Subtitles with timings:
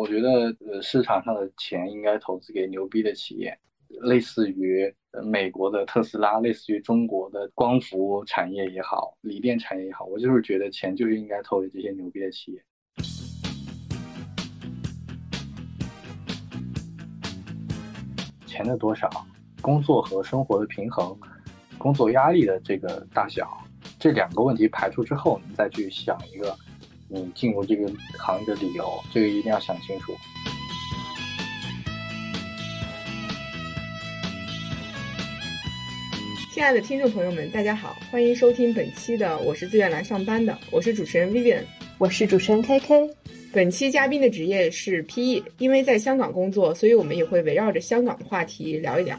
[0.00, 3.54] 我觉得呃市场上的钱应该投资给牛逼的企业，
[4.00, 4.90] 类似于
[5.22, 12.64] 美国的特斯拉，类似于中国的光伏产业也好，锂电产业也好，我就是觉得钱就应该投给这些牛逼的企业。
[18.46, 19.10] 钱的多少，
[19.60, 21.14] 工作和生活的平衡，
[21.76, 23.46] 工作压力的这个大小，
[23.98, 26.56] 这两个问题排除之后，你再去想一个
[27.12, 30.14] 你进入这个行业的理由，这个一定要想清楚。
[36.54, 41.64] 亲爱的听众朋友们，大家好，欢迎收听本期的《我是自愿来上班的》，我是主持人 Vivian，
[41.98, 43.10] 我是主持人 KK。
[43.52, 49.18] 本期嘉宾的职业是 PE，因为在香港工作，所以我们也会围绕着香港的话题聊一聊。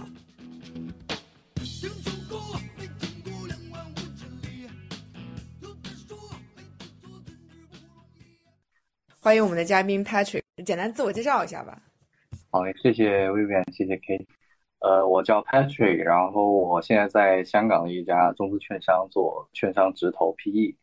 [9.23, 11.79] 欢迎我们的嘉宾 Patrick，简单自我介绍一下吧。
[12.49, 14.27] 好嘞，谢谢 Vivian，谢谢 K。
[14.79, 20.76] 呃，我叫 Patrick，然后我现在在香港的一家中资券商做券商直投 PE。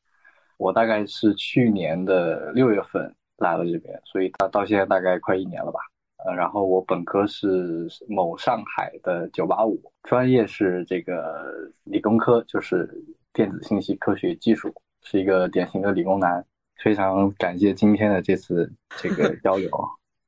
[0.57, 3.13] 我大概是去年的六月份。
[3.39, 5.79] 来了这边，所以到到现在大概快一年了吧。
[6.25, 11.45] 呃，然后我本科是某上海的九八五，专业是这个
[11.85, 12.89] 理工科，就是
[13.33, 16.45] 电子信息科学技术，是一个典型的理工男。
[16.83, 19.71] 非常感谢今天的这次这个 交流。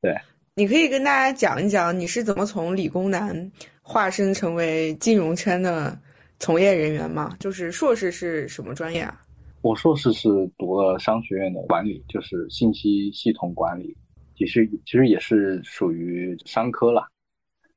[0.01, 0.17] 对，
[0.55, 3.51] 你可以跟大家讲一讲你是怎么从理工男
[3.83, 5.99] 化身成为金融圈的
[6.39, 7.37] 从业人员吗？
[7.39, 9.21] 就是硕士是什么专业啊？
[9.63, 13.95] 我硕士是读了商学院的管理，就是信息系统管理，
[14.35, 17.07] 其实其实也是属于商科了。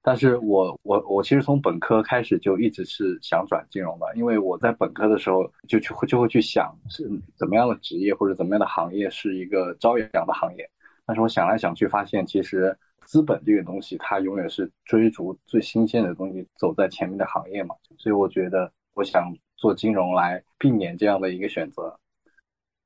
[0.04, 10.70] 但是我我我其实从本科开始就一直是想转金融的，因为我在本科的时候就去就会去想是怎么样的职业或者怎么样的行业是一个朝阳的行业。
[11.06, 19.34] 但是我想来想去发现，其实资本这个东西它永远是追逐最新鲜的东西走在前面的行业嘛，所以我觉得我想。
[19.56, 21.98] 做金融来避免这样的一个选择。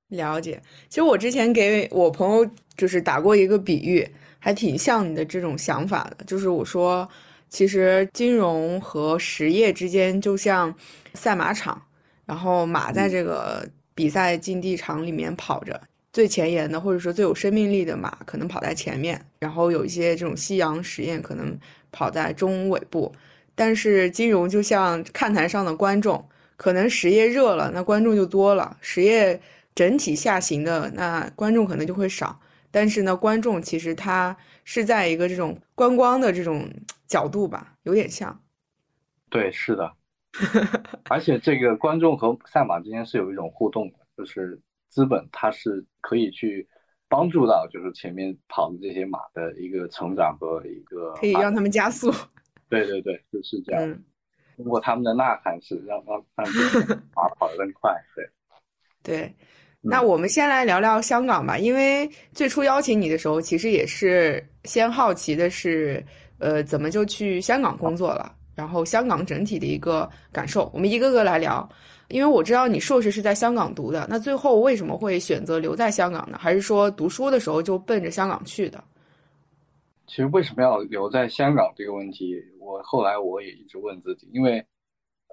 [0.10, 4.08] 了解，其实我之前给我朋友就是打过一个比喻，
[4.48, 6.24] 还挺像你的这种想法的。
[6.24, 7.06] 就是我说，
[7.50, 10.74] 其实金融和实业之间就像
[11.14, 11.82] 赛马场，
[12.26, 15.78] 然后马在这个比赛竞技场里面跑着，
[16.14, 21.54] 最前沿的或者说最有生命力的马可能跑在前面，然后有一些这种夕阳实验可能
[21.92, 23.14] 跑在中尾部，
[23.54, 26.26] 但是金融就像看台上的观众。
[26.56, 29.40] 可能实业热了，那观众就多了；实业
[29.76, 32.40] 整体下行的，那观众可能就会少。
[32.72, 36.70] 但是呢，观众其实他是在一个这种观光的这种
[37.08, 38.42] 角度吧，有点像。
[39.30, 39.94] 对，是的。
[41.10, 46.68] 而且这个观众和赛马之间是有一种互动的，就是资本它是可以去
[47.10, 52.14] 帮助到，就是前面跑的这些马的一个成长和一个可以让他们加速。
[52.70, 54.04] 对对对，就是这样。
[54.58, 56.48] 通过他们的呐喊是让让让
[57.16, 58.30] 马跑得更快，对，
[59.02, 59.36] 对。
[59.82, 66.04] 那我们先来聊聊香港吧，因为最初邀请你的时候，其实也是先好奇的是，
[66.40, 68.34] 呃，怎么就去香港工作了？
[68.56, 71.68] 然后香港整体的一个感受，我们一个个来聊。
[72.10, 76.38] 因为我知道你硕士是在香港读的，那最后为什么会选择留在香港呢？
[76.40, 78.84] 还是说读书的时候就奔着香港去的？
[80.08, 84.66] 其实为什么要留在香港这个问题，我后来我也一直问自己，因为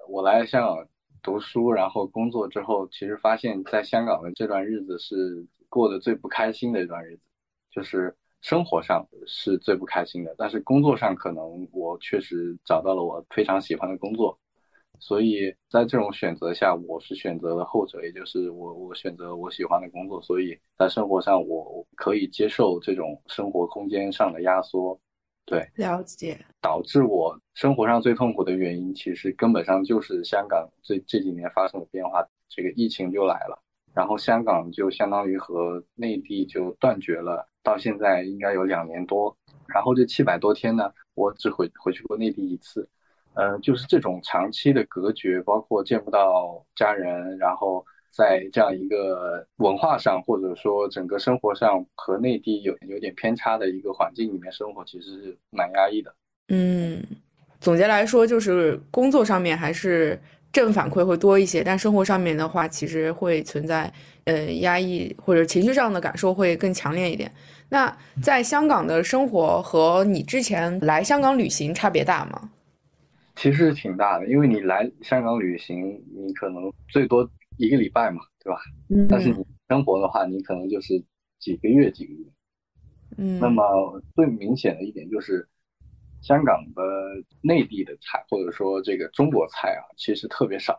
[0.09, 0.85] 我来香港
[1.25, 7.23] 读书，然后工作之后，其实发现在香港的这段日子是过得最不开心的一段日子，
[7.71, 14.37] 就是生活上是最不开心的，但是工作上可能我确实找到了我非常喜欢的工作。
[14.99, 20.21] 所以在这种选择下，我是选择了后者，也就是我我选择我喜欢的工作。
[20.21, 24.97] 所以在生活上，我可以接受这种生活空间上的压缩。
[25.45, 26.39] 对，了解。
[26.61, 32.23] 导致我生活上最痛苦的原因，其实根本上就是香港这这几年发生的变化。
[32.47, 33.59] 这个疫情就来了，
[33.93, 39.35] 然后香港就相当于和内地就断绝了，到现在应该有两年多。
[39.67, 42.87] 然后这七百多天呢，我只回回去过内地一次。
[43.33, 56.15] 呃，就是这种长期的隔绝，包括见不到家人，然后在这样一个文化上，或者说整个生活上和内地有有点偏差的一个环境里面生活，其实是蛮压抑的。
[56.47, 57.03] 嗯，
[57.65, 60.21] 总结来说，就是工作上面还是
[60.53, 63.91] 正反馈会多一些，但生活上面的话，其实会存在
[64.25, 67.31] 呃压抑或者情绪上的感受会更强烈一点。
[67.69, 67.91] 那
[68.21, 72.51] 在香港的生活和你之前来香港旅行差别大吗？
[73.35, 77.27] 其实挺大的，因为你来香港旅行，你可能最多
[77.57, 78.59] 一个礼拜嘛，对吧？
[78.91, 79.07] 嗯。
[79.09, 81.03] 但是你生活的话，你可能就是
[81.39, 82.19] 几个月几个月。
[83.17, 85.47] 嗯，那么最明显的一点就是，
[86.25, 86.81] 香港的
[87.39, 90.75] 内地的菜，或者说这个中国菜啊，其实特别少。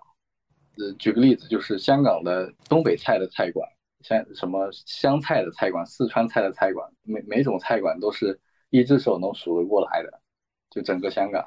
[0.76, 3.64] 呃，举个例子，就是香港的东北菜的菜馆，
[4.00, 8.40] 像什么湘菜的菜馆、四川菜的菜馆，每每种菜馆都是
[8.70, 10.20] 一只手能数得过来的，
[10.68, 11.46] 就整个香港。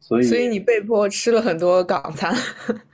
[0.00, 2.34] 所以，所以你被迫吃了很多港餐。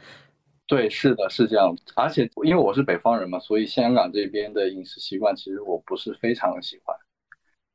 [0.69, 1.75] 对，是的，是这样。
[1.97, 6.95] 而且因为我是北方人嘛，所以香港这边的饮食习惯其实我不是非常的喜欢。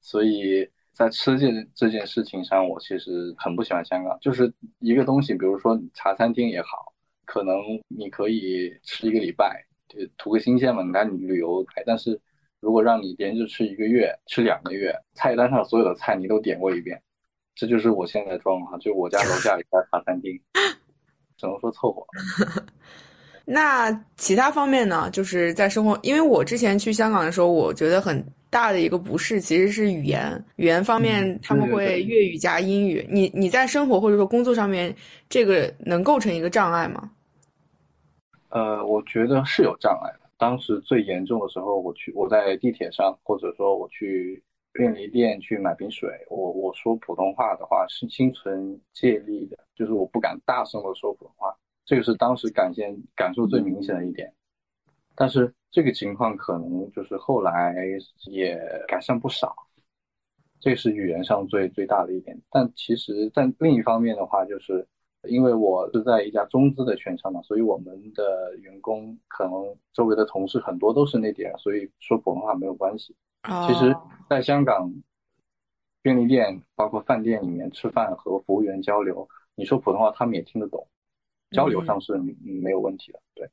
[0.02, 4.18] 所以在吃这这件事情上，我其实很不喜欢香港。
[4.20, 6.94] 就是一个东西，比如说茶餐厅也好，
[7.26, 7.56] 可能
[7.88, 11.66] 你可以吃一个礼拜，就图个新鲜嘛，你看你旅游。
[11.86, 12.20] 但是
[12.60, 17.02] 如果让你连着吃一个月、吃两个月，菜单上所有的菜你都点过一遍，
[17.56, 18.80] 这就是我现在的状况。
[18.80, 20.42] 就我家楼下有家茶餐厅。
[21.38, 22.06] 只能说凑合。
[23.52, 25.10] 那其他方面呢？
[25.10, 30.46] 就是在生活，因为我之前去香港的时候，我觉得很大的一个不适其实是语言。
[30.58, 33.04] 语言方面，他们会粤语加英语。
[33.10, 34.96] 你你在生活或者说工作上面，
[35.28, 37.10] 这个能构成一个障碍吗？
[38.50, 40.30] 呃，我觉得是有障碍的。
[40.38, 49.58] 当时最严重的时候，我去我在地铁上，或者说我去便利店去买瓶水，我我说普通话的话是心存芥蒂的。
[49.76, 51.52] 就是我不敢大声的说普通话，
[51.90, 54.32] 这个是当时感现感受最明显的一点。
[55.16, 57.74] 但是这个情况可能就是后来
[58.28, 58.56] 也
[58.88, 59.56] 改善不少，
[60.60, 62.40] 这是语言上最最大的一点。
[62.52, 64.88] 但其实，在另一方面的话，就是
[65.24, 73.16] 因为我是在一家中资的券商嘛，所以我们的员工可能周围的同事很多都是内地人，所以说普通话没有关系。
[73.68, 73.96] 其实，
[74.30, 74.94] 在香港
[76.04, 79.28] 便利店包括饭店里面吃饭和服务员交流。
[79.56, 80.88] 你说普通话，他们也听得懂，
[81.52, 82.14] 交流上是
[82.44, 83.20] 没有问题的。
[83.36, 83.50] 对，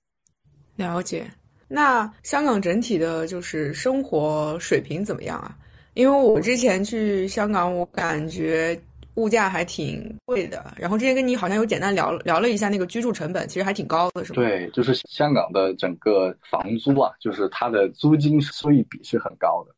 [0.77, 1.27] 了解。
[1.69, 5.57] 那香港整体的就是生活水平怎么样啊？
[5.95, 8.79] 因为我之前去香港，我感觉
[9.15, 10.75] 物价还挺贵的。
[10.77, 14.37] 然后之前跟你好像有简单聊聊了一下那个居住成本，其实还挺高的，是吗？
[14.37, 19.75] 对，就是香港的整个房租啊，就是它的租金收益比是很高的。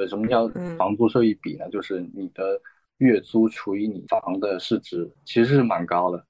[0.00, 1.68] 呃，什么叫房租收益比呢？
[1.70, 2.60] 就是你的。
[2.98, 6.24] 月租除以你房的市值，其实是蛮高的。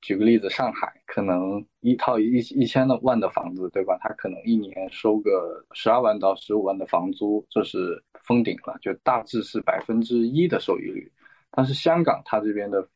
[0.00, 3.98] 举个例子，上海可能一套一一千的万的房子，对吧？
[4.00, 11.10] 它可能一年收个十二万到十五万的房租，这是封顶了，就大致是百分之一的收益率。
[11.50, 12.86] 但是香港它这边的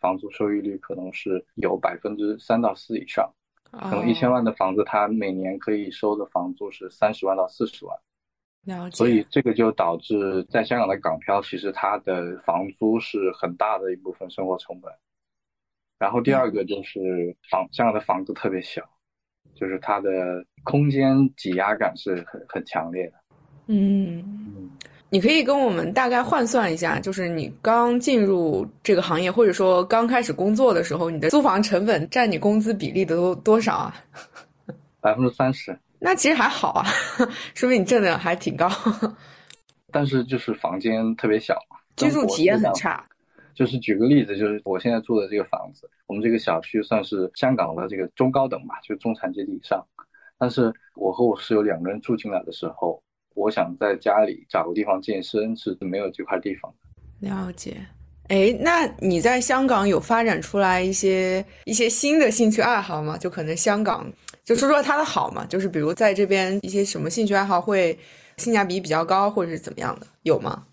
[0.00, 3.32] 房租收益率可能是有百分之三到四以上，
[3.72, 7.96] 可能一千万的房子，它每年可以收的房租是三十万到四十万。
[8.92, 14.92] 所以这个就导致在香港的港漂，其实它的房租是很大的一部分生活成本。
[16.00, 16.98] 然后第二个就是
[17.50, 18.80] 房，香港的房子特别小，
[19.54, 20.10] 就是它的
[20.64, 23.12] 空间挤压感是很很强烈的。
[23.66, 24.24] 嗯，
[25.10, 33.94] 你可以跟我们大概换算一下，就是你刚进入这个行业，或者说刚开始工作的时候，你的租房成本占你工资比例的多多少啊？
[35.02, 35.78] 百分之三十。
[35.98, 36.86] 那其实还好啊，
[37.54, 38.70] 说明你挣的还挺高。
[39.92, 41.58] 但是就是房间特别小，
[41.96, 43.04] 居住体验很差。
[43.54, 49.84] 就是举个例子，就是我现在住的这个房子，我们这个小区算是香港的这个中高等吧，就中产阶级以上。
[50.38, 53.02] 但是我和我室友两个人住进来的时候，
[53.34, 57.28] 我想在家里找个地方健身是没有这块地方的。
[57.28, 57.76] 了解。
[58.28, 63.18] 哎，那你在香港有发展出来一些一些新的兴趣爱好吗？
[63.18, 64.10] 就可能香港。
[64.44, 67.96] 就说说它的好嘛，就是比如在这边一些什么兴趣爱好会
[68.36, 70.64] 性价比比较高，或者是怎么样的，有吗？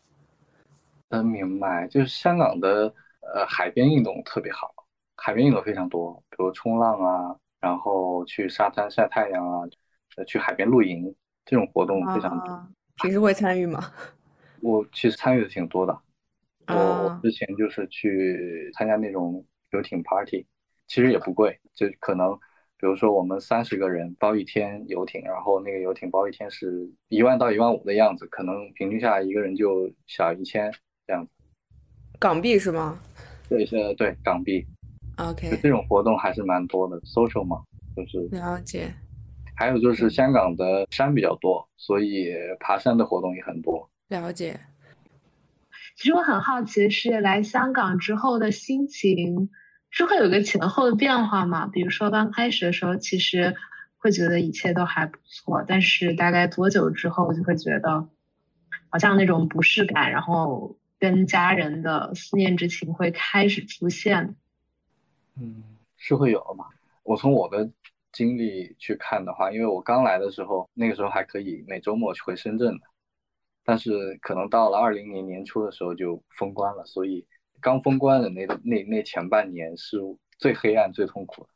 [1.10, 1.88] 嗯，明白。
[1.88, 4.74] 就是香港的呃海边运动特别好，
[5.16, 9.68] 海边运动非常多，比如冲浪啊，然后去沙滩晒太阳啊，
[10.18, 12.68] 呃去海边露营这种活动非常多。
[13.02, 13.80] 平时会参与吗？
[14.62, 15.98] 我其实参与的挺多的。
[16.68, 20.46] 我之前就是去参加那种游艇 party，
[20.88, 22.38] 其实也不贵，就可能。
[22.80, 30.72] 比如说，我们三十个人包一天游艇，然后那个游艇包一天是一万到一万五的样子，可能平均下来一个人就小一千
[31.08, 31.32] 这样子。
[32.20, 33.00] 港币是吗？
[33.48, 34.66] 对，是，对，港币。
[35.16, 35.58] OK。
[35.64, 37.64] 这种活动还是蛮多的，social 嘛，
[37.96, 38.20] 就是。
[38.36, 38.94] 了解。
[39.56, 43.90] 还有就是香港的山比较多，所以爬山的活动也很多。
[44.10, 44.60] 了解。
[45.96, 49.50] 其实我很好奇，是来香港之后的心情。
[49.90, 51.66] 是会有个前后的变化吗？
[51.66, 53.56] 比如说刚开始的时候，其实
[53.98, 58.08] 会觉得一切都还不错，但是大概多久之后就会觉得
[58.90, 64.36] 好像那种不适感，然后跟家人的思念之情会开始出现。
[65.40, 65.64] 嗯，
[65.96, 66.66] 是会有的嘛？
[67.04, 67.70] 我从我的
[68.12, 72.88] 经历去看的话，因为我刚来的时候，那个时候还可以每周末去回深圳的，
[73.64, 77.28] 但是可能到了二零年年初的时候就封关了，所以
[77.62, 79.98] 刚封关的那那那前半年是
[80.40, 81.48] 最黑暗、最痛苦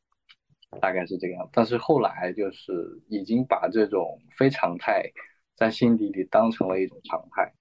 [0.70, 1.50] 的，大概是这个样子。
[1.54, 5.12] 但是后来就是已经把这种非常态
[5.56, 7.52] 在心底里当成了一种常态，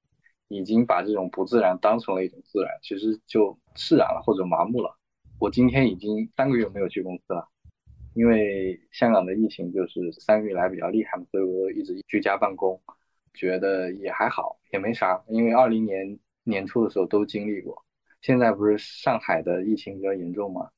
[0.50, 4.98] 已经把这种不自然当成了一种自然，其实就释然了或者麻木了。
[5.38, 7.48] 我今天已经三个月没有去公司了。
[8.12, 12.82] 因为香港的疫情就是三个月来比较厉害嘛，所以我一直居家办公，
[13.32, 15.22] 觉得也还好，也没啥。
[15.28, 17.84] 因为二零年年初的时候都经历过，
[18.20, 20.70] 现在不是上海的疫情比较严重嘛，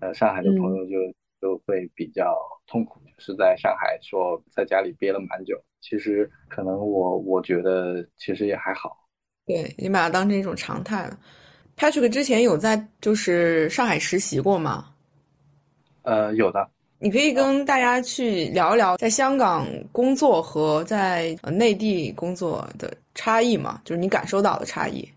[0.00, 0.96] 呃，上海的朋友就
[1.40, 5.60] 就会比较痛苦，就是在上海说在家里憋了蛮久。
[5.80, 8.96] 其实可能我我觉得其实也还好。
[9.46, 11.18] 对你把它当成一种常态了。
[11.76, 14.92] Patrick 之前有在就是上海实习过吗？
[16.02, 16.68] 呃，有的，
[16.98, 25.08] 你可以跟大家去聊一聊在香港工作和在内地工作的差异嘛，就是你感受到的差异。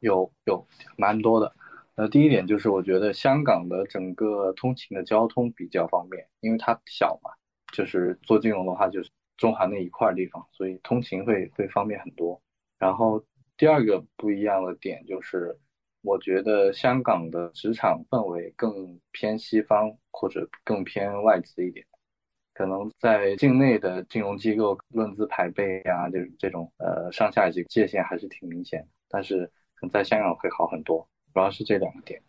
[0.00, 0.64] 有有
[0.96, 1.50] 蛮多的，
[1.96, 7.30] 那，第一点就是我觉得香港的整个通勤的交通比较方便，因为它小嘛，
[7.72, 12.40] 就是做金融的话就是中环那一块地方，所以通勤会会方便很多。
[12.78, 13.24] 然后
[13.56, 15.58] 第二个不一样的点就是。
[16.04, 21.86] 我觉得香港的职场氛围更偏西方，或者更偏外资一点。
[22.54, 28.84] 可能在境内的金融机构论资排辈啊，这这种呃上下级界限还是挺明显。
[29.08, 29.46] 但是
[29.76, 32.20] 可能在香港会好很多，主要是这两个点。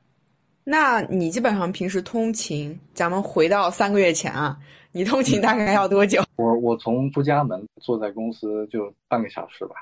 [0.64, 4.58] 那你基本上平时通勤，咱们回到三个月前啊，
[4.92, 6.24] 你通勤大概要多久？
[6.38, 9.76] 我我从出家门坐在公司就半个小时吧。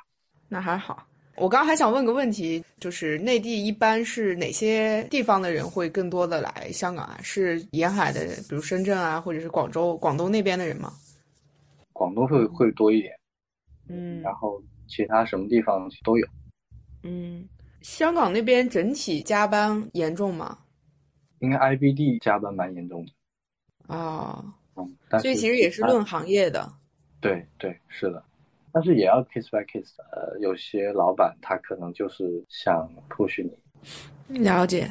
[0.49, 1.05] 那还好。
[1.37, 7.17] 我刚刚还想问个问题，就是内地一般是哪些地方的人会更多的来香港啊？
[7.23, 10.91] 是沿海的，比如深圳啊，或者是广州、广东那边的人吗？
[11.93, 13.13] 广东会会多一点，
[13.87, 16.27] 嗯，然后其他什么地方都有，
[17.03, 17.47] 嗯，
[17.81, 20.57] 香港那边整体加班严重吗？
[21.39, 23.11] 应该 IBD 加班蛮严重的，
[23.95, 24.45] 哦，
[24.75, 26.71] 嗯，所以其实也是论行业的，
[27.19, 28.23] 对对是的。
[28.71, 34.39] 但是也要 case by case，呃，有些老板他可能就是想 push 你。
[34.43, 34.89] 了解，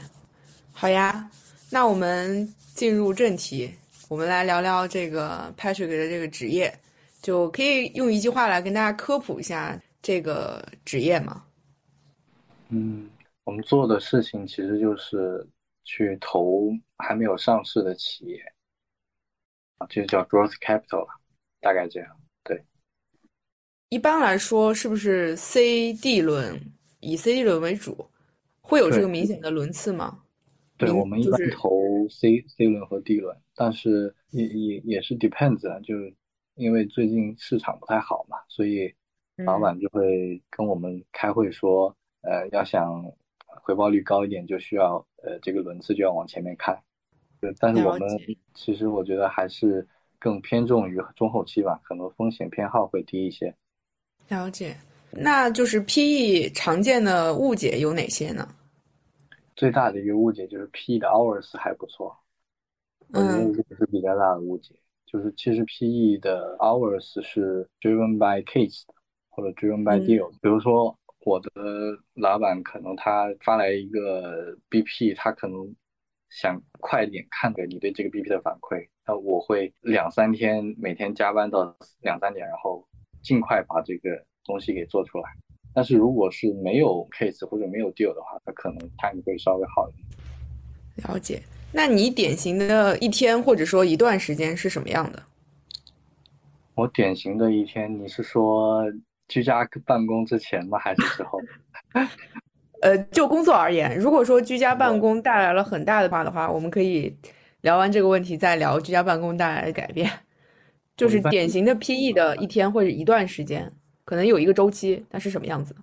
[0.72, 1.30] 好呀，
[1.70, 3.72] 那我们进入正题，
[4.08, 6.76] 我们来聊聊这个 Patrick 的这个职业，
[7.22, 11.44] 就可以用一句话来跟大家科普一下这个职业吗？
[12.70, 13.10] 嗯，
[13.44, 15.46] 我们做的事情其实就是
[15.84, 18.40] 去投还没有上市的企业，
[19.78, 21.20] 啊，就叫 growth capital 了，
[21.60, 22.16] 大概这样。
[22.44, 22.64] 对
[23.88, 26.60] 一般来说，是不是 C、D 轮
[27.00, 28.08] 以 C、D 轮为主，
[28.60, 30.22] 会有这个明显的轮次吗？
[30.78, 36.14] 对，我们一般投 C、C 轮和 D 轮，但是也也也是 depends 啊，就是
[36.54, 38.94] 因为最近市场不太好嘛，所以
[39.44, 43.04] 老板就会跟我们开会说，呃，要想
[43.62, 46.78] 回报率高一点，就需要呃这个轮次就要往前面看。
[47.40, 48.08] 对，但是我们
[48.54, 49.86] 其实我觉得还是
[50.18, 53.54] 更偏重于中后期吧，可能风险偏好会低一些。
[54.28, 54.76] 了解，
[55.10, 58.46] 那就是 PE 常见的误解有哪些呢？
[59.56, 62.16] 最大的一个误解就是 PE 的 hours 还不错，
[63.08, 64.74] 我觉得这个是比较大的误解。
[65.06, 68.82] 就是其实 PE 的 hours 是 driven by case
[69.28, 70.30] 或者 driven by deal。
[70.40, 71.50] 比如说我的
[72.14, 75.74] 老板可能他发来一个 BP，他可能
[76.28, 82.86] 想快点看个你对这个 BP 的反馈，那我会两三天每天加班到两三点，然后。
[83.22, 84.08] 尽快把这个
[84.46, 85.24] 东西给做出来，
[85.74, 91.06] 但是如果是没有 case 或者没有 deal 的话，那可能 time 会稍微好一点。
[91.06, 95.22] 了解，那你典型的一天或者说一段时间是什么样的？
[96.76, 98.90] 我典型的一天，你是说
[99.30, 100.78] 居家办公之前吗？
[100.78, 101.40] 还是之后？
[102.82, 107.16] 呃，就工作而言，如果说居家办公带来了很大的话的话，我们可以
[107.60, 110.10] 聊完这个问题再聊居家办公带来的改变。
[110.96, 113.72] 就是典型的 PE 的一天或者一段时间，
[114.04, 115.74] 可能有一个周期，它是什么样子？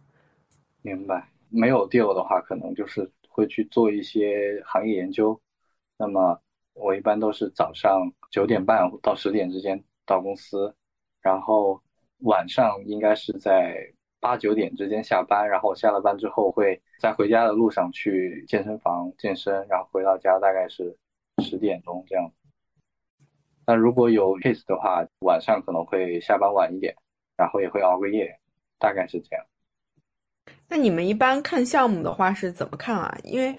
[0.81, 1.27] 明白。
[1.49, 5.39] 没有 deal 的话，可能就是会去做一些行业研究。
[5.97, 6.37] 那么
[6.73, 10.75] 我一般都是早上九点半到十点之间到公司，
[11.21, 11.81] 然后
[12.19, 13.75] 晚上应该是在
[14.19, 15.47] 八九点之间下班。
[15.47, 20.95] 然后下了班之后会在回家的路上去健身房健身，然后回到家大概是
[21.43, 22.31] 十点钟这样。
[23.65, 26.95] 那如果有 case 的话，晚上可能会下班晚一点，
[27.35, 28.33] 然后也会熬个夜，
[28.79, 29.45] 大概是这样。
[30.69, 33.17] 那你们一般看项目的话是怎么看啊？
[33.23, 33.53] 因为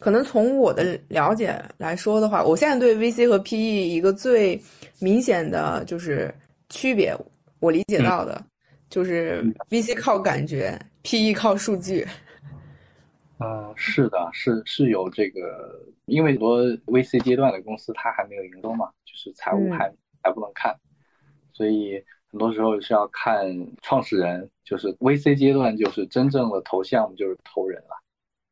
[0.00, 4.60] 可能从我的了解来说的话，我现在对 VC 和 PE 一个最
[5.00, 6.34] 明显的就是
[6.68, 7.16] 区别，
[7.62, 8.44] 我理解到的
[8.90, 9.40] 就是
[9.70, 12.04] VC 靠感觉，PE 靠数据。
[13.38, 19.88] 嗯， 是的，是是有这个，因为很多 VC 阶段的公司它还没有营收嘛，就是财务还
[20.24, 20.76] 还不能看，
[21.52, 22.02] 所以
[22.32, 23.46] 很多时候是要看
[23.80, 28.02] 创始人，就是 VC 阶段就是真正的投项目就是投人了，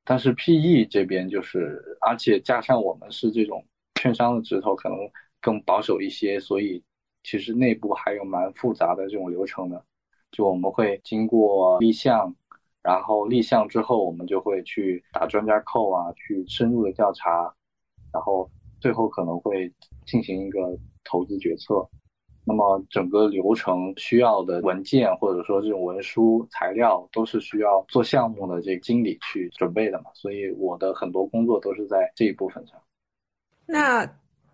[0.05, 4.97] 但是 PE 这边就是，而且加上我们是这种券商的指头，可能
[5.41, 6.83] 更保守一些，所以
[7.23, 9.85] 其实内部还有蛮复杂的这种流程的，
[10.31, 12.35] 就我们会经过立项。
[12.83, 17.55] 然后立项之后，我们就会去打专家扣啊，去深入的调查，
[18.11, 18.51] 然后
[18.81, 19.71] 最后可能会
[20.07, 21.87] 进行一个投资决策。
[22.43, 30.11] 那么整个流程需要的文件或者说这种文书材料，都是需要做项目的这个经理去准备的嘛。
[30.15, 32.81] 所以我的很多工作都是在这一部分上。
[33.67, 34.11] 那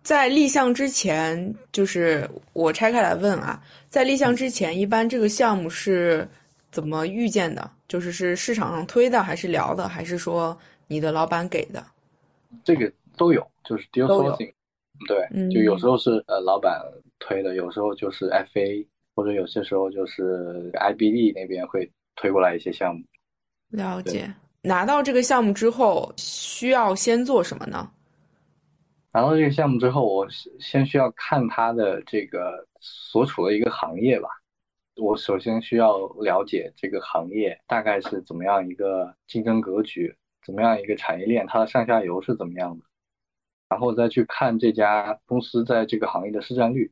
[0.07, 6.25] 在立项之前，就是我拆开来问啊，在立项之前，一般这个项目是。
[6.69, 7.71] 怎么遇见的？
[7.87, 10.55] 就是是市场上推的，还是聊的，还是说
[10.87, 11.83] 你的老板给的？
[12.63, 14.53] 这个都有，就是 deal sourcing，
[15.07, 16.79] 对，就有时候是呃老板
[17.19, 18.85] 推的，有时候就是 FA，
[19.15, 23.03] 或者有些时候就是 IBD 那边会推过来一些项目。
[23.69, 24.31] 了解。
[24.61, 27.89] 拿到这个项目之后，需要先做什么呢？
[29.17, 30.27] 拿到这个项目之后，我
[30.59, 34.29] 先需要看他的这个所处的一个行业吧。
[34.95, 42.85] 我首先需要了解这个行业大概是怎么样一个竞争格局，怎么样一个产业链，它的上下游是怎么样的，
[43.69, 46.91] 然后再去看这家公司在这个行业的市占率。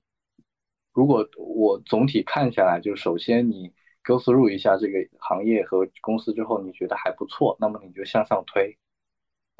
[0.94, 3.72] 如果我总体看下来，就首先你
[4.03, 8.79] go through 一下这个行业和公司之后，你觉得还不错，那么你就向上推，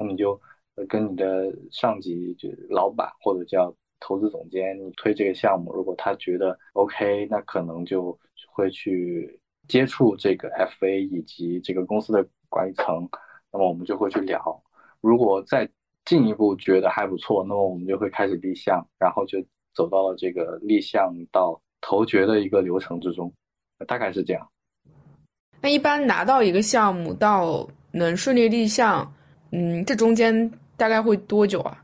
[0.00, 0.40] 那么你就
[0.88, 8.18] 跟你的上级就老板或者叫投资总监，你推这个项目，如果他觉得 OK，那可能就。
[8.52, 13.06] 会去接触这个 FA 以及这个公司的管理层，
[13.52, 14.62] 那么我们就会去聊。
[15.02, 15.68] 如果再
[16.06, 19.38] 进一步觉得还不错，那么我们就会开始立项，然后就
[19.74, 23.30] 走到了这个立项到投决的一个流程之中，
[23.86, 24.48] 大概是这样。
[25.60, 29.12] 那一般拿到一个项目到能顺利立项，
[29.52, 31.82] 嗯，这中间大概会多久啊？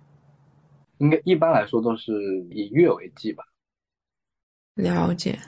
[0.99, 2.13] 应该一般来说都是
[2.51, 3.45] 以月为计吧。
[4.75, 5.39] 了解。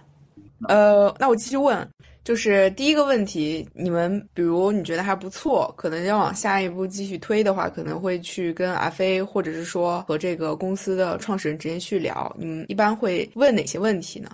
[0.69, 1.89] 呃，那我继续问，
[2.23, 12.35] 就是第一个问题，你们比如你觉得还不错，可能要往下一步继续推的话，可能会去跟阿飞或者是说和这个公司的创始人直接去聊。
[12.39, 14.31] 你们一般会问哪些问题呢？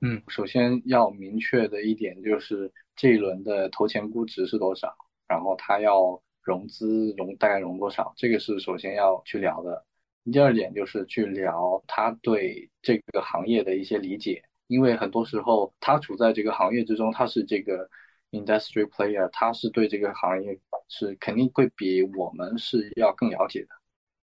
[0.00, 4.94] 嗯，首先要明确的一点就是这一轮的投前估值是多少，
[5.26, 9.84] 然后他要融资融大概融多少，这个是首先要去聊的。
[10.30, 14.42] 第二点就是去聊他对这个行业的一些理解。
[14.68, 17.88] 因为很多时候他处在这个行业之中，他是这个
[18.30, 23.68] industry player，他是对这个行业是肯定会比我们是要更了解的。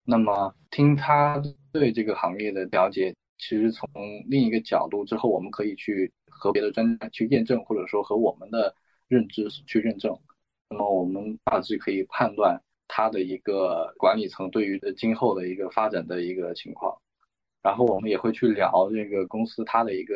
[0.04, 1.40] 那么听他
[1.72, 3.88] 对这个行业的了解，其实从
[4.28, 8.74] 另一个角度之后，我们可以去和别的专家去验证，或者说和我们的
[9.06, 10.18] 认知去认证。
[10.72, 16.96] 那么我们大致可以判断他的一个管理层对于的今后的一个发展的一个情况。
[17.62, 20.14] 然后我们也会去聊这个公司它的一个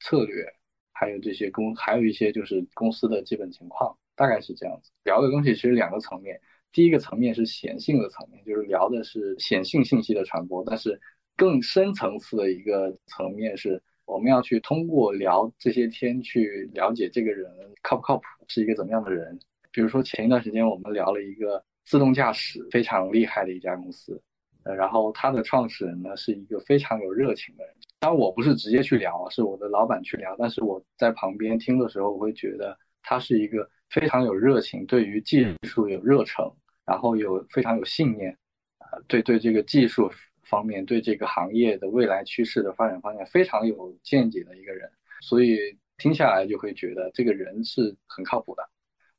[0.00, 0.44] 策略，
[0.92, 4.90] 还有这些公，还有一些就是公司的基本情况，大概是这样子。
[5.04, 6.38] 聊的东西其实两个层面，
[6.72, 11.00] 第一个层面是显性的层面，就是聊的是显性信息的传播，但是
[11.36, 19.38] 更深层次的一个层面是，我们要去通过聊这些天去了解这个人靠不靠谱，是一个怎么样的人。
[19.74, 24.22] 比如说前一段时间我们聊了一个自动驾驶非常厉害的一家公司。
[24.62, 27.74] 呃，然后它的创始人呢是一个非常有热情的人。
[27.98, 36.50] 当然我不是直接去聊，是我的老板去聊，但是我在旁边听的时候，我会觉得他是一个非常有热情，对于技术有热忱，
[36.86, 38.30] 然后有非常有信念，
[38.78, 40.10] 呃，对对这个技术
[40.44, 44.90] 方面，对这个行业的未来趋势的发展方向非常有见解的一个人。
[45.20, 45.58] 所以
[45.98, 48.62] 听下来就会觉得这个人是很靠谱的。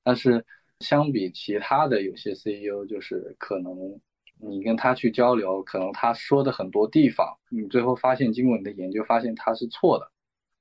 [0.05, 0.45] 但是
[0.79, 3.99] 相比其他的有些 CEO，就是可能。
[4.37, 10.11] 你跟他去交流，可能他说的很多地方，你最后发现经过你的研究，发现他是错的，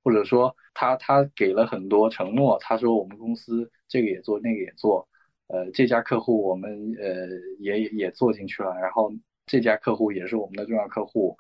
[0.05, 5.09] 或者说他他给了很多承诺，他说我们公司这个也做，那个也做，
[5.49, 7.27] 呃，这家客户我们呃
[7.59, 9.13] 也也做进去了，然后
[9.45, 11.37] 这家客户也是我们的重要客户，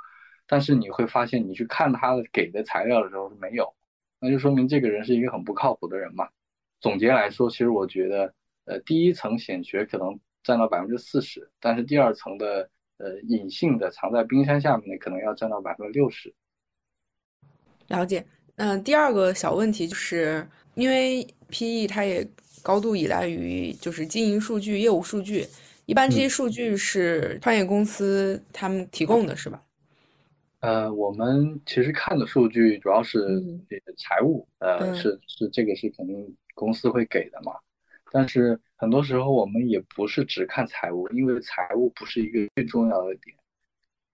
[0.48, 3.72] 但是你会发现，你去看他给的材料的时候没有，
[4.18, 6.28] 那就说明这个人是一个很不靠谱的人嘛。
[6.84, 8.34] 总结来说，其实我觉得，
[8.66, 10.20] 呃，第一层显学可能。
[10.46, 12.68] 占到百分之四十，但是第二层的
[12.98, 16.34] 呃隐性的藏在冰山下面的可能要占到百分之六十。
[17.88, 18.22] 了解。
[18.56, 22.28] 嗯，第二个小问题就是，因为 PE 它也
[22.62, 25.46] 高度依赖于就是经营数据、业务数据，
[25.86, 29.62] 一般这些数据是创业公司他们提供的，是吧？
[30.60, 33.18] 呃，我们其实看的数据主要是
[33.70, 37.52] 这个财务，呃，是是这个是肯定公司会给的嘛。
[38.12, 43.36] 但是很多时候我们也不是只看财务，因为财务不是一个最重要的点。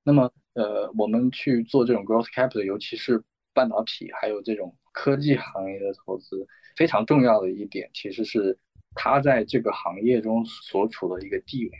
[0.02, 3.22] 那么，呃，我们去做这种 growth capital，尤其是
[3.52, 8.58] 半导体还有这种科技行业的投资，非常重要的一点其实是
[8.94, 11.72] 它在这个行业中所处的一个地位。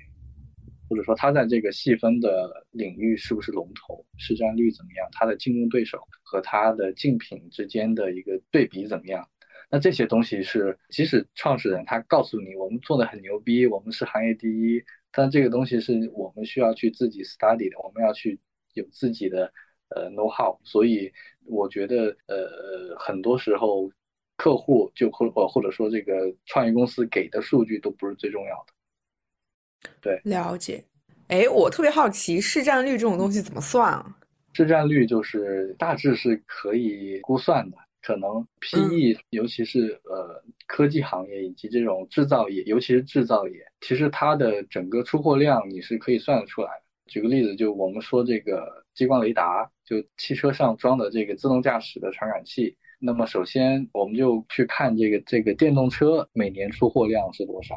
[0.90, 5.08] 或者说它在这个细分的领域是不是龙头，市占率怎么样？
[5.12, 9.28] 它的竞争对手和它的竞品之间的一个对比怎么样？
[9.70, 18.40] 那这些东西是，即使创始人他告诉你我们做的很牛逼，我们是行业第一，但这个东西是我们需要去自己 study 的，我们要去
[18.74, 19.52] 有自己的
[19.90, 20.58] 呃 know how。
[20.64, 21.12] 所以
[21.44, 23.88] 我觉得呃很多时候
[24.36, 29.90] 客户就或或者说这个创业公司给的数据都不是最重要的。
[30.00, 30.84] 对，了解。
[31.28, 34.16] 哎，我特别好奇，市占率这种东西怎么算啊？
[34.52, 46.82] 市占率就是大致是可以估算的，可能 PE，尤其是呃科技行业以及这种制造业，尤其是制造业，其实它的整个出货量你是可以算得出来的。
[47.06, 57.74] 举个例子，就我们说这个激光雷达，就汽车上装的这个自动驾驶的传感器，那么首先我们就去看这个这个电动车每年出货量是多少。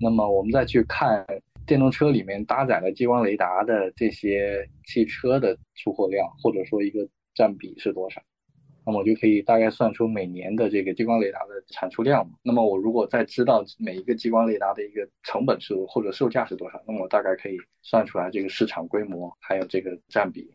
[0.00, 1.24] 那么我们再去看
[1.66, 8.20] 电动车里面搭载了激光雷达的这些汽车的出货量，或者说一个占比是多少，
[8.84, 12.28] 那么我就可以大概算出每年的这个激光雷达的产出量。
[12.42, 20.50] 那么我如果再知道每一个激光雷达的一个成本是或者售价是多少，那么我大概可以算出来这个市场规模还有这个占比。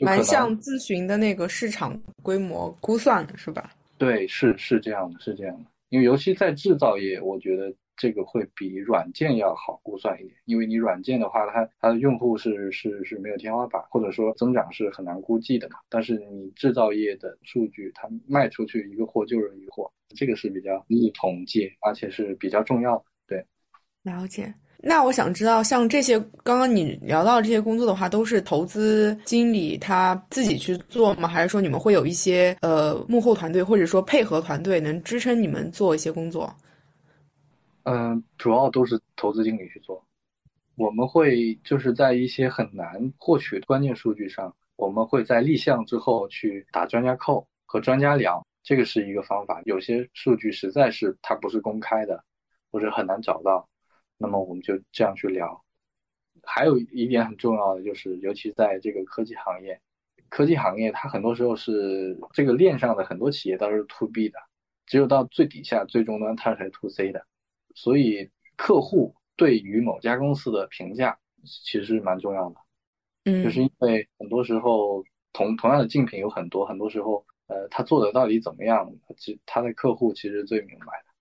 [0.00, 3.72] 蛮像咨询的那个市场规模估算的是吧？
[3.98, 5.70] 对，是是这样的，是这样的。
[5.88, 7.74] 因为尤其在制造业，我觉得。
[8.00, 15.76] 这个会比软件要好估算一点，因为你软件的话，它它的用户是是是没有天花板，或者说增长是很难估计的嘛。
[15.90, 23.04] 但是你制造业的数据，它卖出去一个货就是一个货，这个是比较易统计，而且是比较重要的。
[23.28, 23.44] 对，
[24.02, 24.54] 了解。
[24.82, 31.28] 那我想知道，像这些刚刚你聊到这些工作的话，都是投资经理他自己去做吗？
[31.28, 36.50] 还是说你们会有一些呃幕后团队，或者说配合团队能支撑你们做一些工作？
[37.92, 40.06] 嗯，主要都是投资经理去做。
[40.76, 49.60] 我们会就是在一些很难获取关键数据上，我们会在立项之后去打专家扣和专家聊，这个是一个方法。
[49.64, 52.22] 有些数据实在是它不是公开的，
[52.70, 53.68] 或者很难找到，
[54.16, 55.64] 那么我们就这样去聊。
[56.44, 59.80] 还有一点很重要的就是，尤其在这个科技行业，
[60.28, 64.38] 科技行业它很多时候是这个链上的很多企业都是 to B 的，
[64.86, 67.26] 只有到最底下最终端它才是 to C 的。
[67.74, 72.56] 所以，客户对于某家公司的评价其实是蛮重要的。
[73.24, 81.12] 嗯，就是因为很多时候同同样的竞品有很多，很多时候，呃，他做的到底怎么样，其他的客户其实最明白的。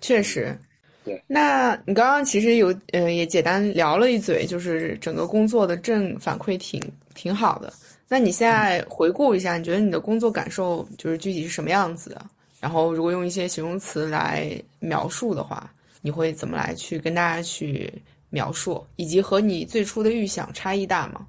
[0.00, 0.56] 确实，
[1.04, 1.22] 对。
[1.26, 6.80] 那你刚刚其实有，呃，也简单聊了一嘴，就是整个工作的正反馈挺
[7.14, 7.72] 挺好的。
[8.08, 12.24] 那你现在回顾一下，你觉得你的工作感受就是具体是什么样子的？
[12.60, 15.72] 然后，如果用一些形容词来描述的话。
[16.04, 17.90] 你会怎么来去跟大家去
[18.28, 21.26] 描述，以及和你最初的预想差异大吗？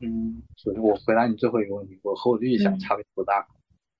[0.00, 3.46] 嗯，首先我回答你最后一个问题，我和我的预想差别不大。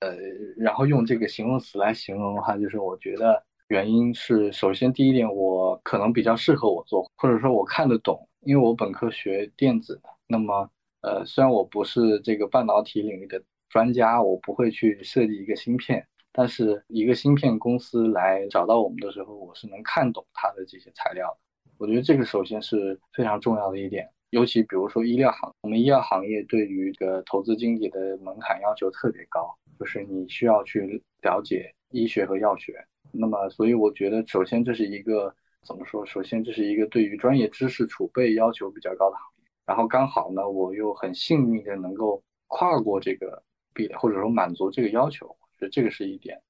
[0.00, 0.16] 呃，
[0.56, 10.08] 然后用这个形容词来形容的话，就是我觉得原因是，首先第一点，我可能比较适合我做，或者说我看得懂，因为我本科学电子的。
[10.26, 10.66] 那么，
[11.02, 16.06] 呃，虽然我不是这个半导体领域的专家，我不会去设计一个芯片。
[16.36, 21.38] 但是一个芯片公司来找到我们的时候，我是能看懂它的这些材料的。
[21.78, 24.06] 我觉得这个首先是非常重要的一点。
[24.28, 32.74] 尤其比如说医疗行，我们医药行业对于这个投资经理的门槛要求特别高，就是你需要去了解医学和药学。
[33.12, 35.34] 那么，所以我觉得首先这是一个
[35.66, 36.04] 怎么说？
[36.04, 39.44] 首先这是一个对于专业知识储备要求比较高的行业。
[39.64, 45.34] 然后刚好呢，我又很幸运的能够跨过这个壁，或者说满足这个要求。
[45.58, 46.40] 这这个是一点，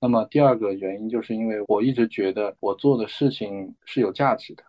[0.00, 4.62] 那么第二个原因就是因为我一直觉得我做的事情是有价值的，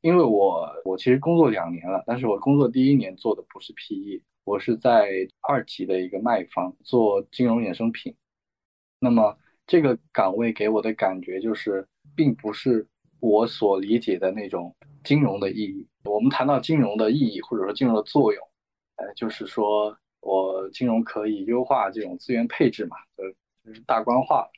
[0.00, 5.08] 因为我我其实工作两年了，但是我工作第一年做的不是 PE，我是在
[5.40, 8.14] 二级的一个卖方做金融衍生品，
[8.98, 11.86] 那么这个岗位给我的感觉就是，
[12.16, 12.86] 并不是
[13.20, 15.86] 我所理解的那种金融的意义。
[16.04, 18.42] 我们谈到金融的意义或者说金融的作用，
[18.96, 23.32] 呃，就是说我金融可以优化这种资源配置嘛，呃。
[23.64, 24.48] 就是大官化。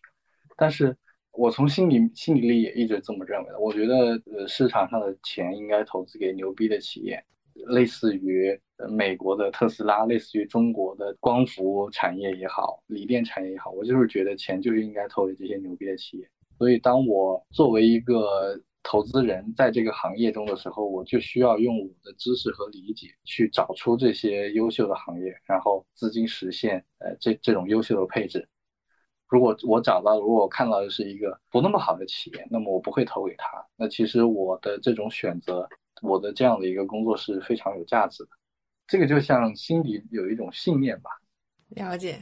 [0.57, 0.97] 但是
[1.33, 3.59] 我从心里心里里也一直这么认为的。
[3.59, 7.25] 我觉得呃市场上的钱应该投资给牛逼的企业，
[7.67, 16.29] 类似于美国的特斯拉，类似于中国的光伏产业也好，锂电产业也好，我就是觉得钱就是应该投给这些牛逼的企业。
[16.57, 28.47] 所以当我作为一个投资人在这个行业中的时候，我就需要用我的知识和理解去找出这些优秀的行业，然后资金实现呃这这种优秀的配置。
[29.29, 33.65] 如果我找到，如果我看到的是一个不那么好的企业，那么我不会投给他。
[33.77, 35.69] 那其实我的这种选择，
[36.03, 38.31] 我的这样的一个工作是非常有价值的。
[38.87, 41.11] 这个就像心里有一种信念吧。
[41.71, 42.21] 了解。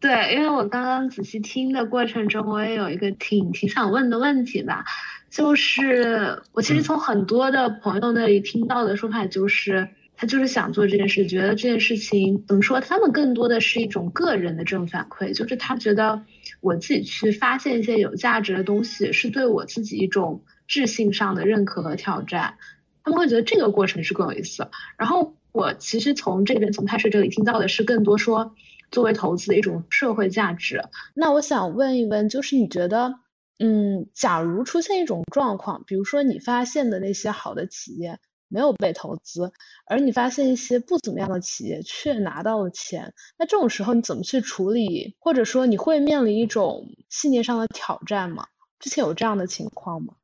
[0.00, 4.82] 对，因为我刚刚仔细听的过程中，我也有一个挺挺想问的问题吧，
[5.28, 9.86] 就是我其实从很多的朋友那里听到的说法，就是
[10.20, 16.22] 他就是想做这件事，觉得这件事情怎么说，他们更多的是一种个人的正反馈，就是他觉得
[16.60, 22.54] 我自己去发现一些有价值的东西，是对我自己一种智性上的认可和挑战，
[23.02, 24.68] 他们会觉得这个过程是更有意思。
[24.98, 28.54] 然后我其实从这边从泰式这里听到的是更多说。
[28.90, 30.82] 作为投资的一种社会价值，
[31.14, 33.14] 那我想问一问，就是你觉得，
[33.60, 38.18] 嗯，假如出现一种状况，比如说你发现的那些好的企业
[38.50, 39.50] 没有被投资，
[39.86, 45.14] 而你发现一些不怎么样的企业却拿到了钱，那这种时候你怎么去处理？
[45.18, 48.44] 或者说你会面临一种信念上的挑战吗？
[48.78, 50.14] 之前有这样的情况吗？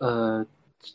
[0.00, 0.44] 呃，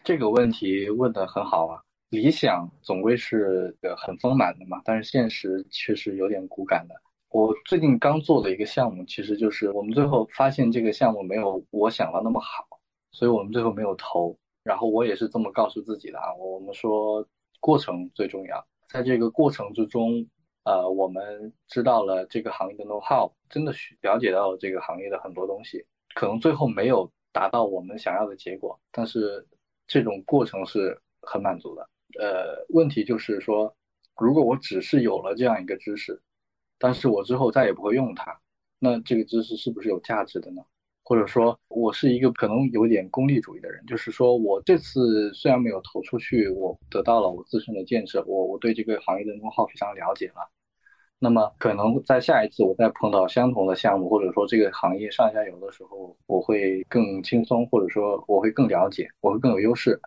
[0.03, 1.81] 这个问题问的很好啊。
[2.09, 6.95] 理想总归是很丰满的嘛，但是现实确实有点骨感的。
[7.29, 12.67] 我最近刚做的一个项目，其实就是我们最后发现这个项目没有我想的那么好，
[13.11, 14.35] 所以我们最后没有投。
[14.63, 17.27] 然后我也是这么告诉自己的啊，我们说
[17.59, 20.25] 过程最重要，在这个过程之中，
[20.63, 29.45] 呃，我们知道了这个行业的 know how，真的了解到了这个行业的很多东西，可能最后没有达到我们想要的结果，但是
[29.87, 31.89] 这种过程是很满足的。
[32.19, 33.75] 呃，问题就是说，
[34.17, 36.21] 如果我只是有了这样一个知识，
[36.77, 38.39] 但是我之后再也不会用它，
[38.79, 40.61] 那这个知识是不是有价值的呢？
[41.09, 50.51] 或者说，我是一个可能有点功利主义的人，就是说我这次虽然没有投出去，我得到了我自身的建设，我我对这个行业的能耗非常了解了，
[51.17, 59.99] 那么可能在下一次我再碰到相同的项目，或者说这个行业上下游的时候，我会更轻松，或者说我会更了解，我会更有优势。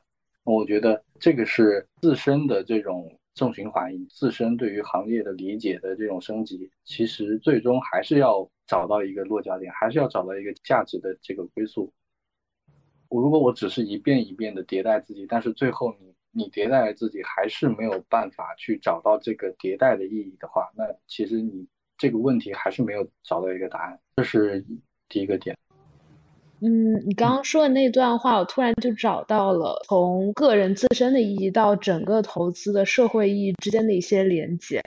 [0.45, 11.93] 我觉得这个是自身的这种正循环，你自身对于行业的理解的这种升级，其实最终还是要找到一个落脚点，还是要找到一个价值的这个归宿。
[13.09, 21.67] 我如果我只是一遍一遍的迭代自己，但是最后你你迭代自己还是没有办法去找到这个迭代的意义的话，那其实你
[21.99, 24.65] 这个问题还是没有找到一个答案，这是
[25.09, 25.57] 第一个点。
[26.65, 34.81] 嗯，你刚刚说的那段话，我突然就找到了从个人自身的意义到整个投资的社会意义之间的一些连接。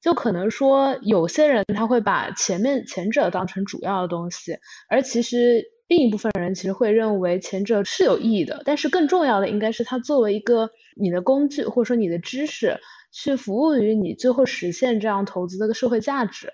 [0.00, 4.56] 就可能说，有些人他会把前面前者当成主要的东西，
[4.88, 12.76] 而其实另一部分人其实会认为前者是有意义的，但是更重要的应该是它作为一个你的工具，或者说你的知识，
[13.12, 16.50] 去服务于你最后实现这样投资的个社会价值。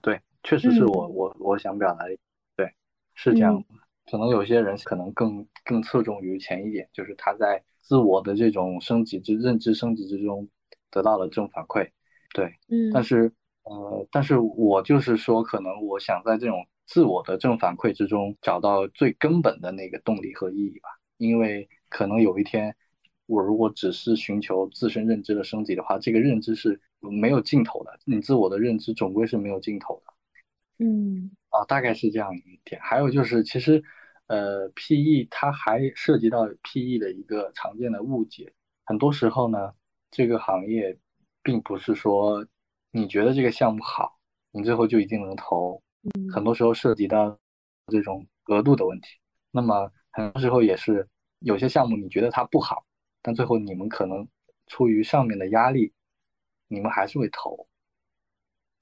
[0.00, 2.16] 对，确实是我我我想表达的。
[3.20, 3.64] 是这样，
[4.08, 10.48] 可能有些人可能更更侧重于前一点，就是他在自我的这种升级之认知升级之中
[10.88, 11.90] 得到了正反馈，
[12.32, 13.32] 对，嗯，但是
[13.64, 22.76] 呃，但是我就是说，可能我想在这种自我的正反馈之中找到最根本的那个动力和意义吧，因为可能有一天
[23.26, 30.14] 我如果只是寻求自身认知的升级的话，这个认知是没有尽头的，你自我的认知总归是没有尽头的。
[30.84, 32.80] 嗯，啊，大概是这样一点。
[32.82, 33.82] 还有就是，其实，
[34.26, 38.52] 呃，PE 它还涉及到 PE 的一个常见的误解。
[38.84, 39.72] 很多时候呢，
[40.10, 40.98] 这个行业
[41.42, 42.46] 并不是说
[42.90, 44.18] 你觉得这个项目好，
[44.50, 45.82] 你最后就一定能投。
[46.32, 47.38] 很多时候涉及到
[47.92, 49.18] 这种额度的问题。
[49.50, 51.06] 那么很多时候也是
[51.40, 52.84] 有些项目你觉得它不好，
[53.22, 54.26] 但最后你们可能
[54.66, 55.92] 出于上面的压力，
[56.68, 57.67] 你们还是会投。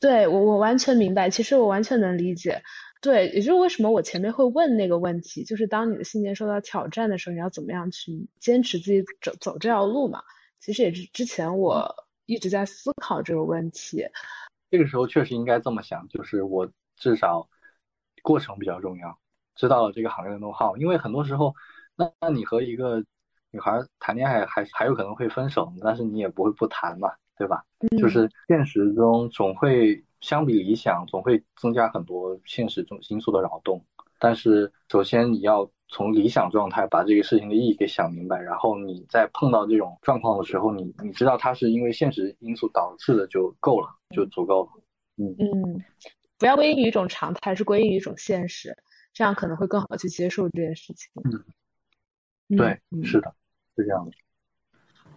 [0.00, 1.30] 对我，我完全明白。
[1.30, 2.62] 其实我完全能理解。
[3.00, 10.22] 对，也就是为什么我前面会问那个问题，就是当你的信念受到挑战的时候，你要怎么样去坚持自己走走这条路嘛？
[10.58, 14.04] 其实也是之前我一直在思考这个问题。
[14.70, 17.48] 这个时候确实应该这么想，就是我至少
[18.22, 19.18] 过程比较重要，
[19.54, 20.76] 知道了这个行业的 know how。
[20.76, 21.54] 因为很多时候，
[21.94, 23.04] 那那你和一个
[23.50, 27.12] 女孩谈恋爱还还有可能会分手，但是你也不会不谈嘛。
[27.36, 27.64] 对吧？
[27.98, 33.84] 就是现实中总会相比理想，总会增加很多现实中因素的扰动。
[34.18, 44.70] 但是，首先你要从理想状态把这个事情的意义给想明白，然后你在碰到这种状况的时候，你你知道它是因为现实因素导致的就够了，就足够了。
[45.18, 45.84] 嗯嗯，
[46.38, 48.74] 不要归因于一种常态，是归因于一种现实，
[49.12, 51.10] 这样可能会更好去接受这件事情。
[52.48, 53.34] 嗯，对，是的，
[53.76, 54.12] 是这样的。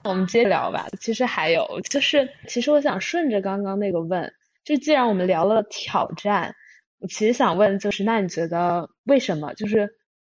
[0.04, 0.88] 我们接着聊吧。
[1.00, 4.32] 其实还有就是，其实我想顺着刚刚那个问，
[4.64, 6.54] 就既然我们聊了挑战。
[7.02, 9.54] 我其实想问，就是那你觉得为什么？
[9.54, 9.90] 就是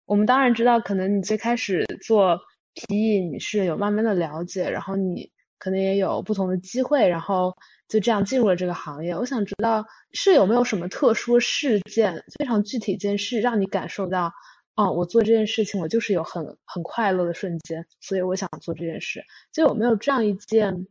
[0.06, 2.36] 我们当然知道，可能你最开始做
[2.74, 7.56] PE，你是有慢慢的了解，然后你可能也有不同的机会，然后
[7.88, 9.16] 就这样进入了这个行业。
[9.16, 14.32] 我想知道是有没有什么特殊事件，非常具体一件事，让你感受到，
[14.76, 19.24] 哦，我做这件事情，我就是有很很快乐的瞬间，所以我想做这件事。
[19.54, 20.88] 就有没有这样一件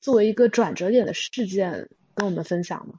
[0.00, 2.94] 作为一个转折点的事件跟我们分享呢？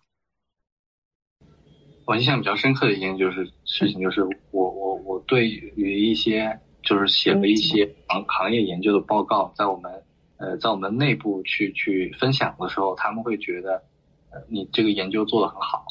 [2.05, 9.91] 我印象比较深刻的一件就是事情，就是我我我对于一些就是写了一些行行业研究的报告，在我们
[10.37, 13.83] 呃在我们内部去去分享的时候，他们会觉得
[14.29, 15.85] 呃你这个研究做得很好，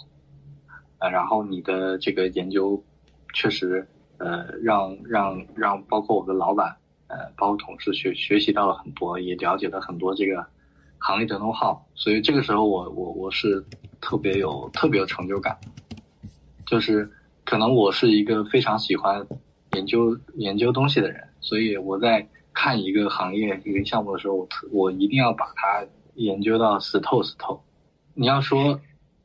[1.01, 2.83] 呃然后你的这个研究
[3.35, 6.75] 确实呃让让让包括我的老板
[7.09, 10.47] 呃包括同事学学习到了很多，也了解了很多这个
[10.97, 13.63] 行业的 know how，所以这个时候我我我是
[14.01, 15.59] 特别有特别有成就感。
[16.67, 17.11] 就是
[17.45, 19.27] 可能我是一个非常喜欢
[19.75, 27.63] 研究研究东西的人，所以我在看一个行业一个项目的时候，我特我一定要把它研究到死透死透。
[28.15, 28.81] 你要说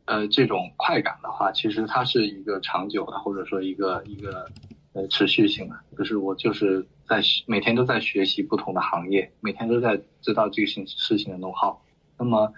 [0.09, 4.45] 呃这种快感的话，其实它是一个长久的，或者说一个一个
[4.93, 5.75] 呃持续性的。
[5.97, 11.81] 就是我就是在每天都在学习不同的行业，每天都在知道这个事事情的弄好。
[12.17, 12.51] 那么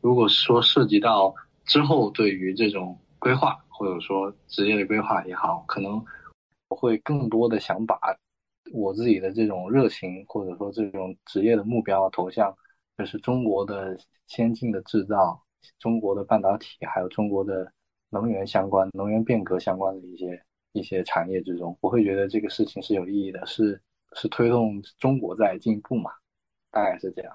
[0.00, 1.34] 如果说涉及到
[1.66, 3.60] 之后对于这种规划。
[3.76, 6.00] 或者说职业的规划也好，可能
[6.68, 7.98] 我会更多的想把
[8.72, 12.56] 我自己的这种热情，或者说这种职业的目标投向，
[12.96, 15.42] 就是中国的先进的制造、
[15.78, 17.70] 中国的半导体，还有中国的
[18.10, 20.40] 能源相关、能源变革相关的一些
[20.72, 21.76] 一些产业之中。
[21.80, 23.80] 我会觉得这个事情是有意义的，是
[24.14, 26.10] 是推动中国在进步嘛，
[26.70, 27.32] 大概是这样。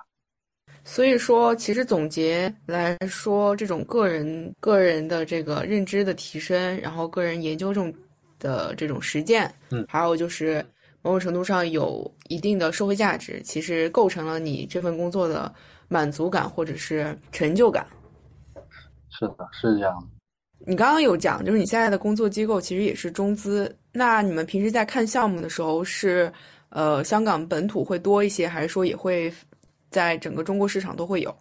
[0.83, 7.93] 所以说，其实总结来说，这种个人个人的这个认知的提升，然后个人研究这种
[8.39, 10.65] 的这种实践，嗯，还有就是
[11.01, 15.53] 某种程度上有一定的社会价值，其实构成了你这份工作的
[15.89, 17.85] 满足感或者是成就感。
[19.19, 20.09] 是的，是这样。
[20.65, 26.31] 你刚刚有讲，就是你现在的工作机构其实也是中资，那你们平时在看项目的时候，是
[26.69, 29.31] 呃香港本土会多一些，还是说也会？
[29.91, 31.35] 在整个中国市场都会有，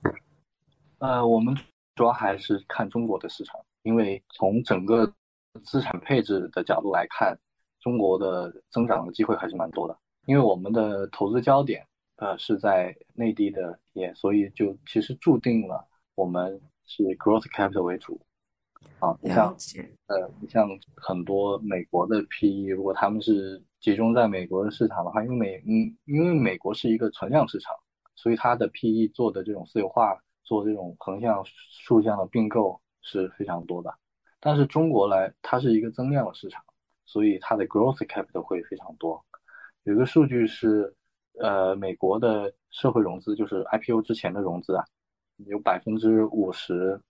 [1.00, 1.54] 呃，我们
[1.96, 5.12] 主要还是看中国的市场，因为从整个
[5.62, 7.38] 资产配置的角度来看，
[7.78, 9.94] 中国的增长的机会还是蛮多的。
[10.24, 11.86] 因为我们的投资焦点，
[12.16, 18.20] 呃，是在内地的也，所以就其实注定了我们是 growth capital 为主。
[18.98, 19.54] 啊，你像
[20.06, 27.72] 呃，你像很多美国的 PE，如果他们是集中在美国的市场的话，因为美嗯，因为美国是一个存量市场。
[28.20, 31.44] 所以它的 PE 做的这种私有化，做这种横向、
[31.84, 33.94] 竖向的并购是非常多的。
[34.40, 36.60] 但是中国来，它是一个增量的市场，
[37.06, 39.24] 所以它的 growth capital 会非常多。
[39.84, 40.92] 有一个数据是，
[41.38, 44.84] 呃，美国的社会融资，就是 IPO 之前的融资啊，
[45.46, 47.00] 有百分之五十，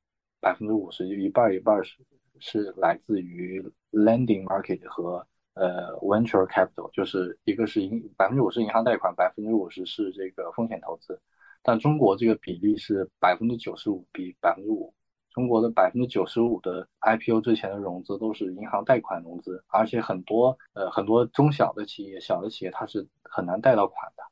[0.41, 1.99] 百分之五十就一半一半是
[2.39, 3.61] 是来自于
[3.93, 5.27] lending market 和。
[5.55, 11.21] 呃，venture capital 就是一个是银百分之五十银行贷款，百分之五十是这个风险投资，
[11.65, 14.95] 但中国这个比例是百分之九十五比百分之五，
[15.33, 24.23] 中国的百分之九十五的 IPO 之前的融资都是银行贷款融资，而且很多呃很多中小的企业、小的企业它是很难贷到款的，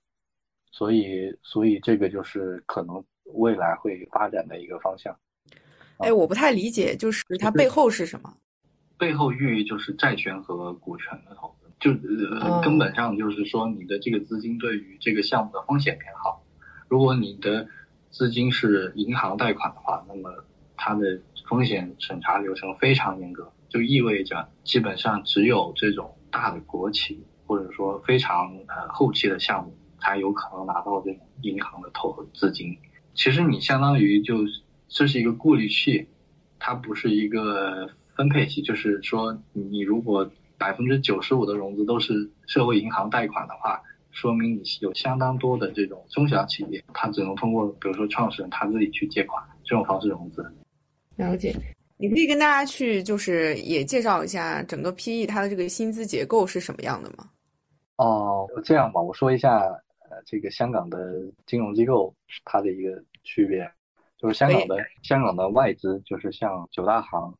[0.70, 5.16] 所以所以这个就是可能未来会发展的一个方向。
[5.98, 8.34] 哎，我不太理解，就是它背后是什么？
[8.98, 11.90] 背后寓意就是债权和股权的投资，就
[12.40, 16.42] 呃根本上就是说你的这个资金对于这个项目的风险偏好。
[16.88, 17.68] 如果你的
[18.10, 20.44] 资金是银行贷款的话，那么
[20.76, 32.78] 它的风险审查流程非常严格，就意味着基本上只有这种大的国企或者说非常呃后期的项目才有可能拿到这种银行的投资金。
[33.16, 34.44] 其实你相当于就
[34.86, 36.06] 这是一个过滤器，
[36.60, 37.90] 它不是一个。
[38.16, 42.14] 分配器就是说，你如果百分之九十五的融资都是
[42.46, 43.78] 社会银行贷款的话，
[44.10, 50.42] 说明你有相当多的这种中小企业，它只能通过比如说创始人他自己去借款这种方式融资。
[51.16, 51.54] 了解。
[51.98, 57.28] 你可以跟大家去，就是也介绍一下整个 PE 它的这个薪资结构是什么样的吗？
[57.96, 59.60] 哦，这样吧，我说一下，
[60.16, 63.70] 呃，这个香港的金融机构它的一个区别，
[64.16, 67.36] 就是香港的香港的外资，就是像九大行、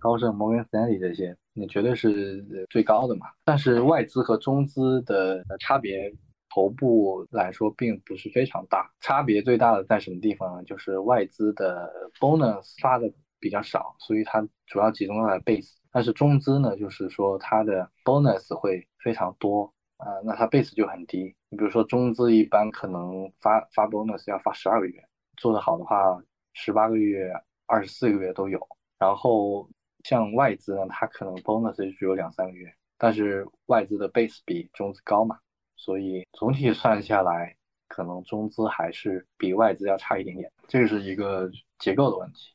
[0.00, 3.26] 高盛、摩根斯坦利这些，那绝对是最高的嘛。
[3.44, 6.12] 但是外资和中资的差别，
[6.52, 8.90] 头部来说并不是非常大。
[9.00, 10.64] 差别最大的在什么地方呢？
[10.64, 11.88] 就是外资的
[12.18, 13.08] bonus 发的。
[13.40, 15.74] 比较少，所以它主要集中在 base。
[15.92, 21.34] 但是中资呢，就是说它的 bonus 会非常多啊，那它 base 就很低。
[21.48, 25.02] 你比如说中资一般可能发发 bonus 要发十二个月，
[25.36, 26.22] 做得好的话
[26.52, 27.32] 十八个月、
[27.66, 28.60] 二十四个月都有。
[28.98, 29.68] 然后
[30.02, 35.38] 像外资呢，它可能 bonus 就只有两三个月，但是外资的 base 比中资高嘛，
[35.76, 37.56] 所以总体算下来，
[37.88, 40.50] 可能中资还是比外资要差一点点。
[40.68, 42.54] 这个是一个结构的问题。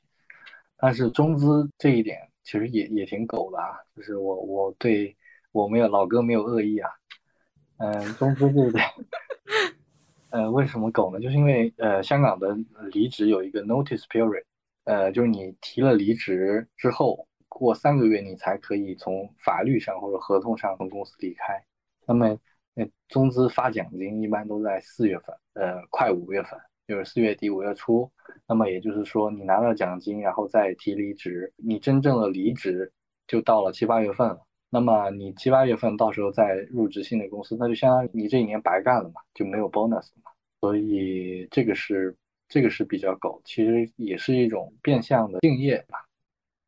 [0.78, 5.16] 但是中资这一点其实也也挺狗的啊，就是我我对
[5.52, 6.90] 我没有老哥没有恶意啊，
[7.80, 8.86] 嗯，中资这一点，
[10.32, 11.20] 呃，为什么狗呢？
[11.22, 12.54] 就是因为呃，香港的
[12.92, 14.44] 离职有一个 notice period，
[14.84, 21.64] 呃，就是你提了离职之后，过三个月你才可以从法律上或者合同上从公司离开。
[22.06, 22.38] 那么，
[22.74, 28.12] 那中资发奖金一般都在四月份，呃，快五月份，就是四月底五月初。
[28.46, 32.92] 那么也就是说，你拿到奖金，然后再提离职，你真正的离职
[33.26, 34.46] 就到了七八月份了。
[34.70, 40.32] 那么你七八月份到时候再入职新的公司，那就相当于你这一年白干了嘛，就没有 bonus 了嘛。
[40.62, 42.16] 所以这个是
[42.48, 46.06] 这个是比较狗，其实也是一种变相的敬业吧。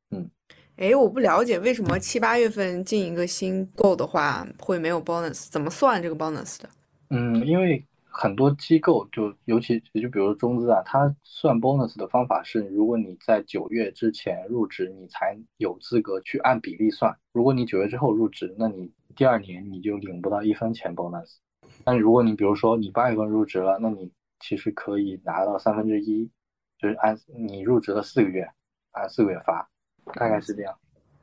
[0.09, 0.29] 嗯，
[0.77, 6.69] 哎，我不了解为什么七八月份进一个新购的话会没有 bonus，怎么算这个 bonus 的？
[7.09, 7.83] 嗯，因为。
[8.13, 17.17] 很多机构就尤其也就比如中资啊，它算 bonus 的方法是，如果你在九月之前入职，你才有资格去按比例算。
[17.31, 21.37] 如果你九月之后入职，那你第二年你就领不到一分钱 bonus。
[21.85, 26.29] 但如果你比如说你八月份入职了，那你其实可以拿到三分之一，
[26.77, 28.45] 就是按你入职了四个月，
[28.91, 29.69] 按四个月发，
[30.15, 30.77] 大概是这样。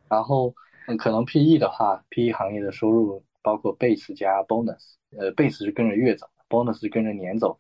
[0.09, 0.55] 然后
[0.99, 6.27] 可能 PE 的话，PE 行业的收入包括 base 加 bonus，呃，base 是跟着月走。
[6.49, 7.59] Bonus 是跟着年走的，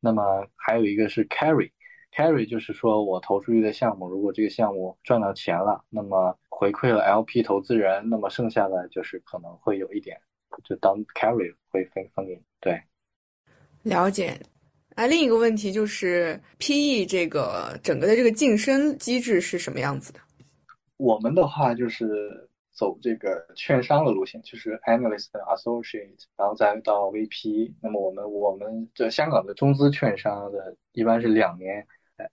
[0.00, 10.20] 那么还有一个是 carry，carry 就是说我投出去的项目，如果这个项目赚到钱了，那么回馈了 LP 投资人，那么剩下的就是可能会有一点，
[10.64, 12.42] 就当 carry 会分分给你。
[12.60, 12.82] 对，
[13.82, 14.38] 了解。
[14.94, 20.20] 啊，另一个问题就是 PE 这个整个的这个晋升机制是什么样子的？
[20.96, 22.45] 我们的话就是。
[22.76, 27.74] 走这个券商的路线，就是 analyst associate，然后再到 VP。
[27.82, 31.86] 那么我们我们这香港的中资券商的一般是两年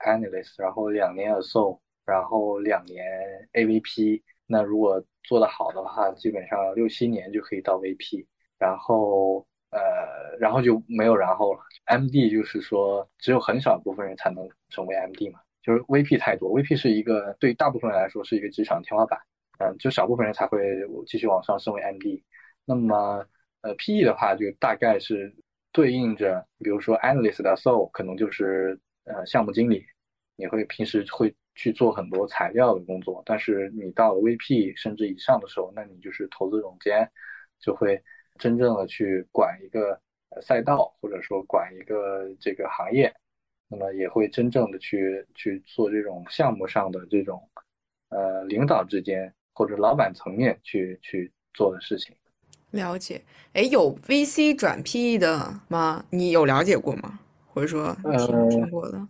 [0.06, 3.06] analyst，然后两年 asso，然后两年
[3.54, 4.22] AVP。
[4.46, 8.28] 那如果做得好的话，基本上六七年就可以到 VP。
[8.60, 9.80] 然后呃，
[10.40, 11.60] 然后就没有然后了。
[11.86, 19.20] MD 就是说只有很少部分人才能成为 MD 嘛，就是 VP 太多，VP 是一个对大部分人来说是一个职场天花板。
[19.64, 20.60] 嗯，就少部分人才会
[21.08, 22.24] 继续往上升为 MD。
[22.66, 23.26] 那么，
[23.62, 25.34] 呃，PE 的话就大概是
[25.72, 29.86] 对应着，比如说 Analyst 的 So 可能就是呃项目经理，
[30.36, 33.22] 你会平时会去做很多材料的工作。
[33.26, 37.10] 但是你到了 VP 甚至以上的时候，那你就是投资总监，
[37.60, 38.02] 就会
[38.40, 40.02] 真正的去管一个
[40.42, 43.14] 赛道，或者说管一个这个行业。
[43.70, 47.50] 那么也会真正的去去做这种项目上的这种
[48.10, 49.34] 呃领导之间。
[49.54, 52.16] 或者老板层面去去做的事情，
[52.72, 53.22] 了解。
[53.54, 56.04] 哎，有 VC 转 PE 的吗？
[56.10, 57.20] 你有了解过吗？
[57.48, 59.08] 或者说听听过的？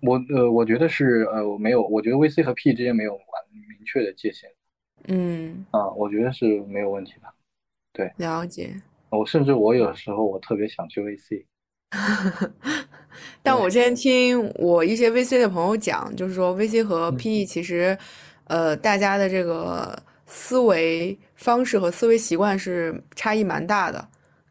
[0.00, 1.82] 我呃，我觉得是呃，我没有。
[1.82, 4.48] 我觉得 VC 和 PE 之间没有完明确的界限。
[5.08, 5.66] 嗯。
[5.72, 7.28] 啊，我觉得是没有问题的。
[7.92, 8.80] 对，了解。
[9.10, 11.44] 我甚至我有的时候我特别想去 VC，
[13.42, 17.98] 但我之前听我一些 VC 的朋友讲，就是说 VC 和 PE 其实。
[18.44, 24.06] 呃，大家的这个思维方式和思维习惯是差异蛮大的，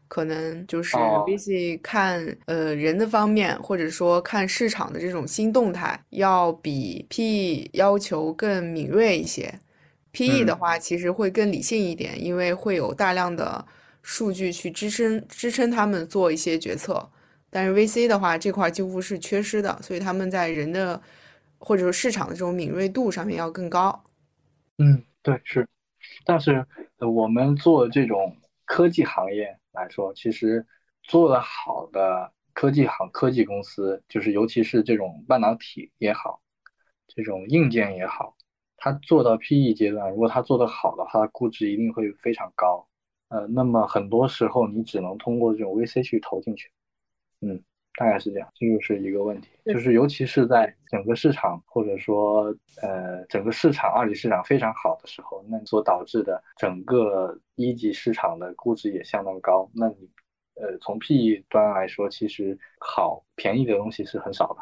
[0.08, 9.52] 可能就是 VC 看呃人的方面，或者说看市场的这种新动态，要比 PE 要求更敏锐一些。
[10.12, 13.64] PE 的话，其实会更理性一点，因为会有大量的
[14.02, 17.08] 数据去支撑支撑他们做一些决策。
[17.50, 21.00] 但是 VC 的话，这块几乎是缺失的，所以他们在人的。
[21.64, 24.04] 或者说市场的这种敏锐度上面要更高。
[24.78, 25.68] 嗯，对，是。
[26.24, 26.66] 但是
[26.98, 30.66] 我们做这种科技行业来说，其实
[31.04, 36.42] 做的好的科技行科技公司，就是尤其是这种半导体也好，
[37.06, 38.36] 这种硬件也好，
[38.76, 42.88] 它做到 PE 阶段，如果它做的好的话，估值一定会非常高。
[43.28, 46.70] 呃，那么很多时候你只能通过这种 VC 去投进去。
[47.40, 47.62] 嗯，
[47.96, 52.44] 大概是这样，这就是一个问题，就是尤其是在整个市场或者说
[52.80, 59.70] 呃整个市场二级市场非常好的时候，那所导致的整个一级市场的估值也相当高。
[59.74, 60.10] 那你
[60.54, 64.60] 呃从 PE 端来说，其实好便宜的东西是很少的。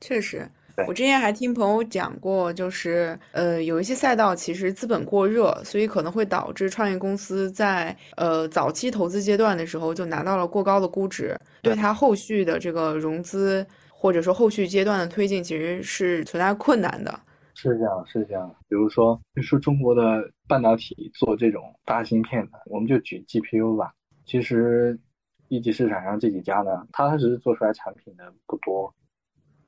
[0.00, 0.50] 确实，
[0.88, 17.20] 我之前还听朋友讲过，就是呃有一些赛道其实资本过热，所以可能会导致创业公司在呃早期投资阶段的时候就拿到了过高的估值，对它后续的这个融资或者说后续阶段的推进其实是存在困难的。
[17.54, 18.52] 是这样，是这样。
[18.68, 23.92] 比如说，就是中国的半导体做这种大芯片的，我们就举 GPU 吧。
[24.26, 24.98] 其实
[25.46, 28.92] 一级市场上这几家呢，它其实做出来产品的不多。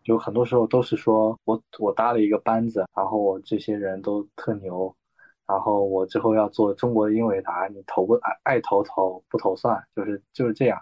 [0.07, 4.95] 就很多时候都是说我我搭了一个班子，然后我这些人都特牛，
[5.49, 10.81] 然后我之后要做中国的英伟达，你投不爱爱投投不投算，就是就是这样。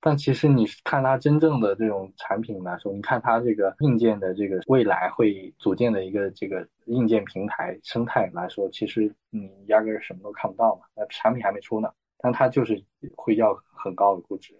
[0.00, 12.80] 但其实你看它真正的这种产品来说，你看它这个硬件的这个未来会组建的一个这个硬件平台生态来说，其实你压根儿什么都看不到嘛，那产品还没出呢，但它就是
[13.16, 14.54] 会要很高的估值。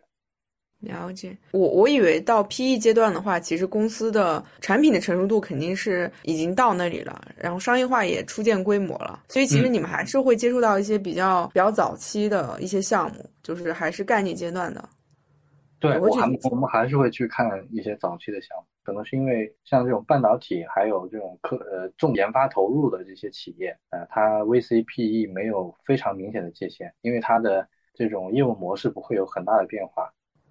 [0.84, 14.88] 了解，我我以为到 PE 阶段的话，其实公司的产品的成熟度肯定是已经到那里了，然后商业化也初见规模了，所以其实你们还是会接触到一些比较比较早期的一些项目，就是还是概念阶段的。
[15.80, 30.10] 对，我还我们还是会去看一些早期的项目，可能是因为像这种半导体还有这种科呃重研发投入的这些企业，呃，它 VC PE 没有非常明显的界限，因为它的这种业务模式不会有很大的变化。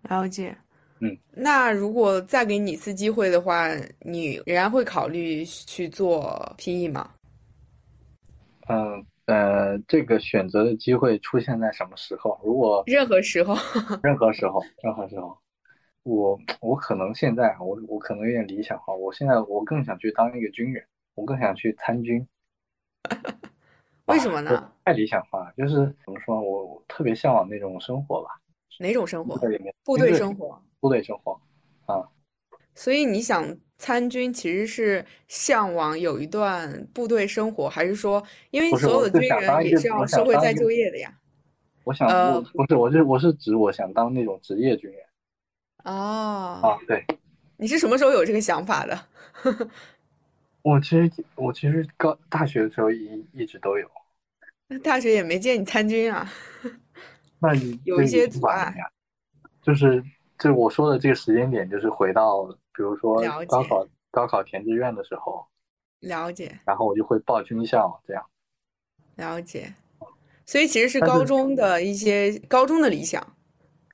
[0.10, 0.56] 了解，
[1.00, 3.68] 嗯，那如果再给你一次机会的话，
[4.02, 7.10] 你仍然会考虑去做 PE 吗？
[8.68, 12.40] 嗯呃，这个选择的机会出现在什么时候？
[12.44, 13.56] 如果任何时候，
[14.04, 15.38] 任何时候，任何时候，
[16.04, 20.86] 我我可能现在我我可能有点理想化，我现在我更想去当一个军人，
[21.16, 22.26] 我更想去参军。
[24.08, 24.72] 为什么呢？
[24.84, 25.76] 太理想化了，就是
[26.06, 28.30] 怎么说，我特别向往那种生活吧。
[28.80, 29.36] 哪种生活？
[29.84, 30.62] 部队生活。
[30.80, 31.40] 部队生活，
[31.86, 32.10] 啊。
[32.76, 41.14] 所以你想参军，其实是向往有一段部队生活，还是说，因为所有的军人也是要社会再就业的呀？
[41.84, 45.00] 我想，呃不是，我是我是指我想当那种职业军人。
[45.84, 46.60] 哦。
[46.64, 47.06] 啊，对。
[47.58, 49.00] 你是什么时候有这个想法的？
[50.64, 53.88] 我其实我其实高大学的时候一一直都有。
[54.68, 56.28] 那大学也没见你参军啊？
[57.44, 58.74] 那你有一些阻碍，
[59.62, 60.02] 就是
[60.40, 65.46] 就是我说的这个时间点，就是回到比如说高考高考填志愿的时候，
[66.00, 68.26] 了解，然后我就会报军校这样，
[69.18, 69.76] 了解，
[70.46, 73.22] 所以其实是高中的一些高中的理想，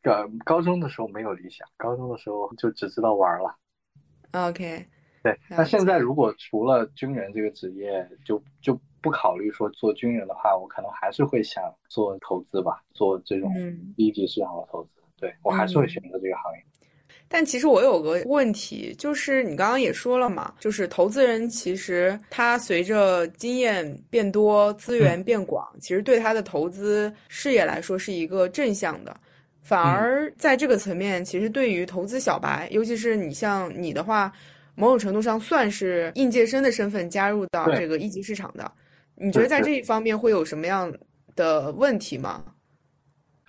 [0.03, 3.55] 呃，高中的时候没有理想，高中的时候就只知道玩了
[4.33, 4.85] ，OK，
[5.23, 8.79] 对，那现在如果除了军人这个职业，就就。
[9.01, 13.51] 不考虑说做军人的话，我可能还是会想做投资吧，做这种
[13.95, 14.89] 一级市场的投资。
[15.19, 16.63] 对我还是会选择这个行业。
[17.31, 29.15] 但其实我有个问题，就是你刚刚也说了嘛，就是投资人其实他随着经验变多、资源变广，其实对他的投资事业来说是一个正向的。
[29.61, 34.31] 反而在这个层面，其实对于投资小白，尤其是你像你的话，
[34.73, 38.71] 某种程度上算是应届生的身份加入到这个一级市场的。
[39.20, 40.91] 你觉得在这一方面会有什么样
[41.36, 42.55] 的问题吗？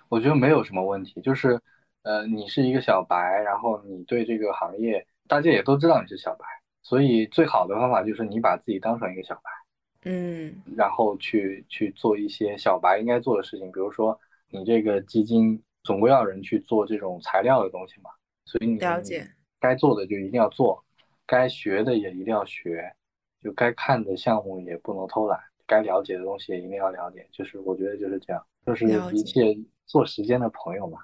[0.09, 1.57] 我觉得没有什么问题，就是，
[2.03, 3.15] 呃，你是一个小白，
[3.45, 6.45] 然后你对这个行业，大家也都知道你是小白，
[6.83, 14.19] 所以最好的方法就是你把自己当成一个小白，嗯，然后去去做一些小白应该做的事情，比如说
[14.49, 18.09] 你这个基金总归要人去做这种材料的东西嘛，
[18.43, 19.25] 所以你了解
[19.61, 20.83] 该做的就一定要做，
[21.25, 22.93] 该学的也一定要学，
[23.41, 25.39] 就该看的项目也不能偷懒。
[25.65, 30.99] 该了解的东西也一定要了解，就是我觉得就是这样，就是一切做时间的朋友嘛。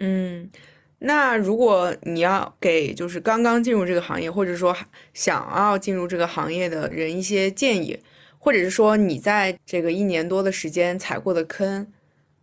[0.00, 0.50] 嗯，
[0.98, 4.74] 那如果你要给就是刚刚进入这个行业，或者说
[5.12, 7.98] 想要进入这个行业的人一些建议，
[8.38, 11.92] 或者是说你在这个一年多的时间踩过的坑，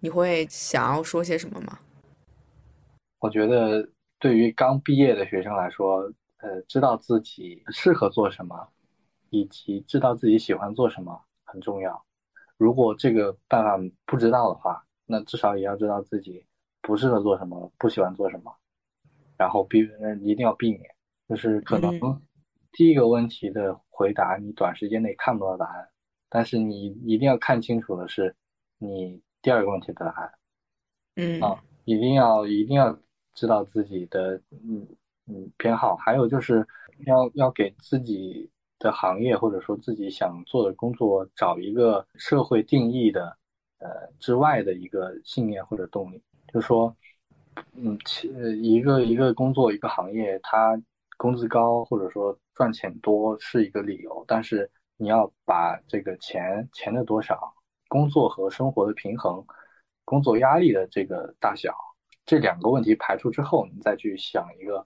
[0.02, 1.80] 你会想要说些什么吗？
[3.20, 3.90] 我觉得
[4.20, 6.02] 对于刚毕业的学生来说，
[6.38, 8.56] 呃，知道自己适合做什么。
[9.30, 12.06] 以及知道自己喜欢做什么很重要。
[12.58, 16.46] 如果这个办法不知道的话，那至少也要知道自己
[16.82, 18.56] 不适合做什么，不喜欢做什么，
[19.38, 19.80] 然后避
[20.24, 20.96] 一定要避免。
[21.28, 22.22] 就是可能
[22.72, 25.90] 第一个问题的回答，你短时间内看不到答案，
[26.28, 28.36] 但是你一定要看清楚的是
[28.78, 30.32] 你第二个问题的答案。
[31.16, 32.98] 嗯啊，一定要一定要
[33.34, 34.88] 知道自己的嗯
[35.28, 36.68] 嗯偏好，还有就是
[37.06, 38.50] 要要给自己
[38.80, 43.38] 的行业或者说自己想做的工作找一个社会定义的
[43.80, 46.22] 呃之外的一个信念或者动力，
[46.52, 46.96] 就是说，
[47.74, 48.28] 嗯，其
[48.62, 50.82] 一个一个工作一个行业，它
[51.18, 57.54] 工资高或者说赚钱多是一个理由，但是你要把这个钱钱的多少，
[57.88, 59.46] 工作和生活的平衡。
[60.06, 61.72] 工作压力的这个大小，
[62.26, 64.84] 这两个问题排除之后，你再去想一个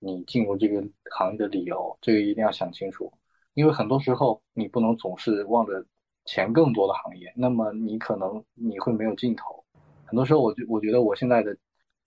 [0.00, 0.82] 你进入这个
[1.12, 3.12] 行业的理由，这个一定要想清楚。
[3.54, 5.84] 因为很多时候你不能总是望着
[6.26, 9.64] 钱更多的行业，那么你可能你会没有尽头。
[10.04, 11.56] 很多时候，我觉我觉得我现在的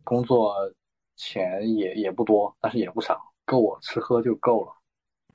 [0.04, 0.54] 工作
[1.16, 4.72] 钱也也不多，但是也不少，够我吃喝就够了。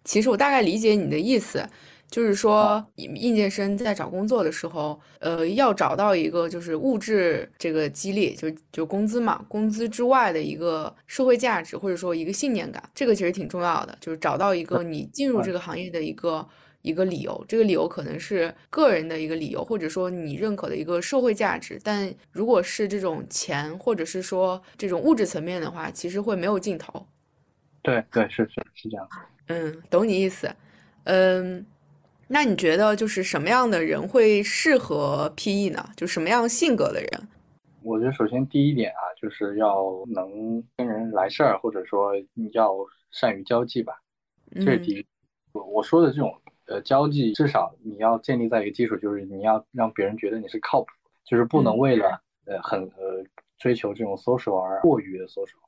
[0.05, 1.69] 其实我大概理解你的意思。
[2.13, 13.97] 就是说，应届生在找工作的时候，呃，要找到一个就是物质这个激励，就就工资嘛，工资之外的一个社会价值，或者说一个信念感，这个其实挺重要的。
[13.99, 16.47] 就是找到一个你进入这个行业的一个
[16.83, 21.81] 一个理由，这个理由可能是个人的一个理由，或者说你认可的一个社会价值。
[21.83, 27.07] 但如果是这种钱，或者是说这种物质层面的话，其实会没有尽头。
[27.81, 29.09] 对对，是是是这样。
[29.47, 30.55] 嗯，懂你意思。
[31.05, 31.65] 嗯。
[32.33, 35.87] 那你觉得就是什么样的人会适合 PE 呢？
[35.95, 37.29] 就什么样性格的人？
[37.83, 42.75] 我觉得首先第一点啊，就是要能跟人来事儿，或者说你要
[43.11, 44.01] 善于交际吧。
[44.55, 45.07] 这是第一。
[45.53, 46.35] 我我说的这种
[46.69, 50.87] 呃交际，至少你要建立在一个基础，就是你要让别人觉得你是靠谱，
[51.27, 53.23] 就是不能为了呃很呃
[53.59, 55.61] 追求这种 social 而过于的 social。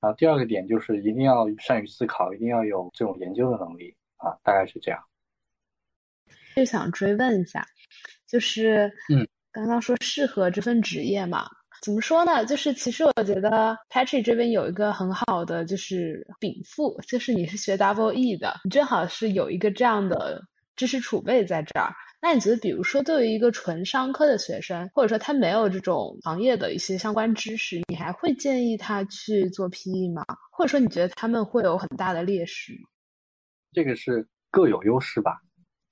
[0.00, 4.98] 然后第二个点就是一定要善于思考，一定要有这种研究的能力啊，大概是这样。
[6.54, 7.66] 就想追问一下，
[8.28, 11.48] 就是，嗯，刚刚说适合这份职业嘛？
[11.82, 12.44] 怎么说呢？
[12.46, 20.40] 就是其实我觉得 Patrick 这边有一个很好的就是禀赋，就是你是学 Double E 的，你正好是有一个这样的
[20.76, 21.92] 知识储备在这儿。
[22.20, 30.24] 那你觉得，比如说对于一个纯商科的学生，或者说他没有这种行业的一些相关知识，你还会建议他去做 PE 吗？
[30.52, 32.74] 或者说你觉得他们会有很大的劣势？
[33.72, 35.42] 这个是各有优势吧。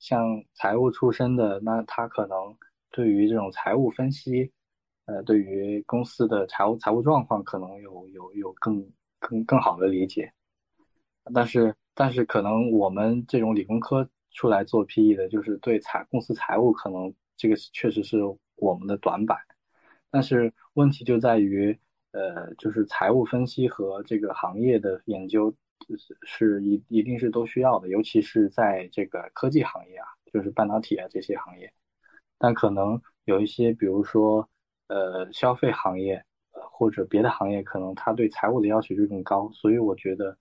[0.00, 2.56] 像财务出身的，那他可能
[2.90, 4.50] 对于这种财务分析，
[5.04, 10.32] 呃，对于公司的财务财务状况可能有有有更更更好的理解。
[11.34, 18.18] 但是但是可能我们这种理工科出来做 PE 的，就是对财公司财务可能这个确实是
[18.56, 19.38] 我们的短板。
[20.10, 21.78] 但是问题就在于，
[22.12, 25.54] 呃，就是财务分析和这个行业的研究。
[26.22, 31.72] 是一一定是都需要的，尤其是在这个科技行业啊，就是半导体啊这些行业。
[32.38, 34.48] 但可能有一些，比如说
[34.88, 36.14] 呃消费行业，
[36.52, 39.50] 呃或者别的行业，可能他对财务的要求就更高。
[39.52, 40.36] 所以我觉得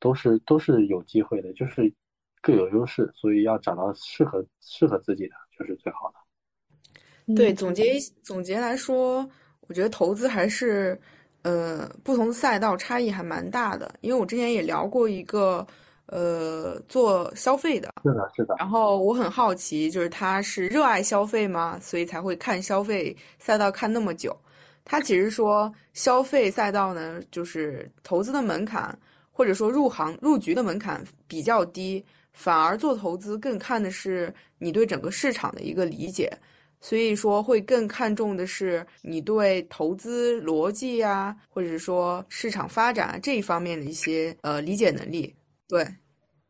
[0.00, 1.92] 都是都是有机会的，就是
[2.40, 7.34] 各有优势，所以要找到适合适合自己的就是最好的。
[7.34, 9.28] 对，总结总结来说，
[9.68, 11.00] 我觉得投资还是。
[11.46, 15.64] 呃，不同的赛道差异还蛮大的，因为我之前也聊过一个，
[16.06, 18.56] 呃，做消费的，是的，是的。
[18.58, 21.78] 然后我很好奇，就是他是热爱消费吗？
[21.80, 24.36] 所以才会看消费赛道看那么久。
[24.84, 28.98] 他其实说，消费赛道呢，就是投资的门槛
[29.30, 36.36] 或者说入行入局的门槛比较低，反而做投资更看的是你对整个市场的一个理解。
[36.80, 45.34] 所以说，会更看重的是你对投资逻辑啊，或者是说市场发展这一方面的一些呃理解能力。
[45.68, 45.86] 对，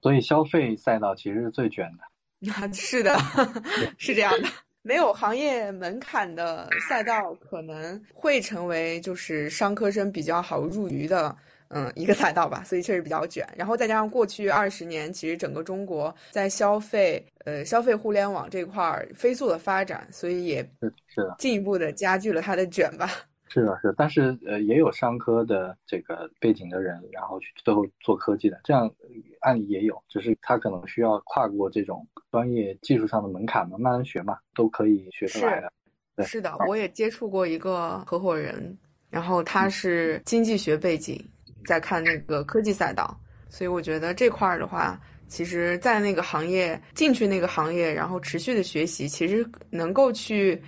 [0.03, 2.53] 所以消费赛道其实是最卷的。
[2.53, 3.17] 啊，是的，
[3.97, 4.49] 是这样的。
[4.83, 11.35] 没有行业门槛的赛道，可能会成为就是商科生比较好入局的。
[11.69, 13.47] 嗯，一个赛道吧，所以确实比较卷。
[13.57, 23.11] 然后再加上过去二十年，其实整个中国在消费，呃，消费互联网这块儿飞速的发展，所以也是是的，进一步的加剧了它的卷吧。
[23.49, 28.91] 是的，是，但是呃，也有商科的这个背景的人，然后去最后做科技的，这样
[29.41, 36.25] 案例也有，只是他可能需要跨过这种专业技术上的门槛嘛，慢慢学嘛，都可以学出来的。
[36.25, 38.77] 是的，我也接触过一个合伙人，
[39.11, 41.25] 然后他是经济学背景。
[41.67, 43.19] 在看那个科技赛道，
[43.51, 44.99] 所以我觉得这块儿的话，
[45.29, 50.63] 其实，在那个行业进去那个行业，然后持续的学习，其实能够去，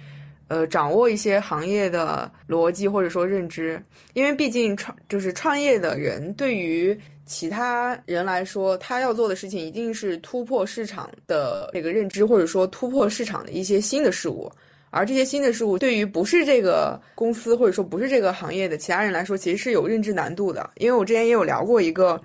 [0.49, 3.81] 呃，掌握一些行业的逻辑或者说认知，
[4.15, 14.51] 因为毕竟创就是创业的人对于其他人来说，他要做的事情一定是突破市场的这个认知，或者说突破市场的一些新的事物。
[14.91, 20.70] 而这些新的事物对于不是这个公司或者说不是这个行业的其他人来说，其实是有认知难度的。
[20.76, 22.20] 因为我之前也有聊过一个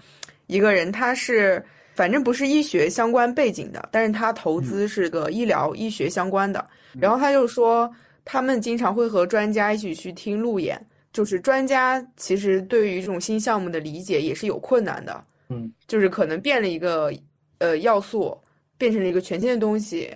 [0.48, 1.64] 一个人，他是
[1.96, 6.66] 反正不是医学相关背景的，但是他投资是个医疗医学相关的，
[7.00, 7.94] 然后他就说。
[8.26, 17.14] 他们经常会和专家一起去听路演，就是专家其实对于这种新项目的理解也是有困难的，嗯，就是可能变了一个
[17.58, 18.34] 呃要素，
[18.78, 20.10] 变成了一个全新的东西，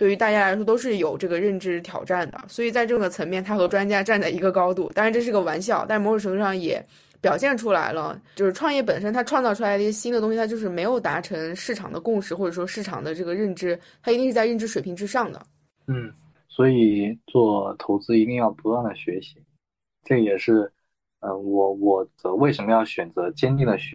[0.00, 2.40] 对于大家来说都是有这个认知挑战的。
[2.48, 6.82] 所以在这个层面，他和专家站在一个高度，当然这是个玩笑，但是某种程度上也
[7.20, 15.42] 表现出来了，就是创业本身它创造出来的一些新的东西，它就是没有达成市场的共识，或者说市场的这个认知，它一定是在认知水平之上的，
[15.86, 16.10] 嗯。
[16.52, 19.36] 所以做投资一定要不断的学习，
[20.04, 20.70] 这也是，
[21.20, 23.94] 呃，我我的为什么要选择坚定的选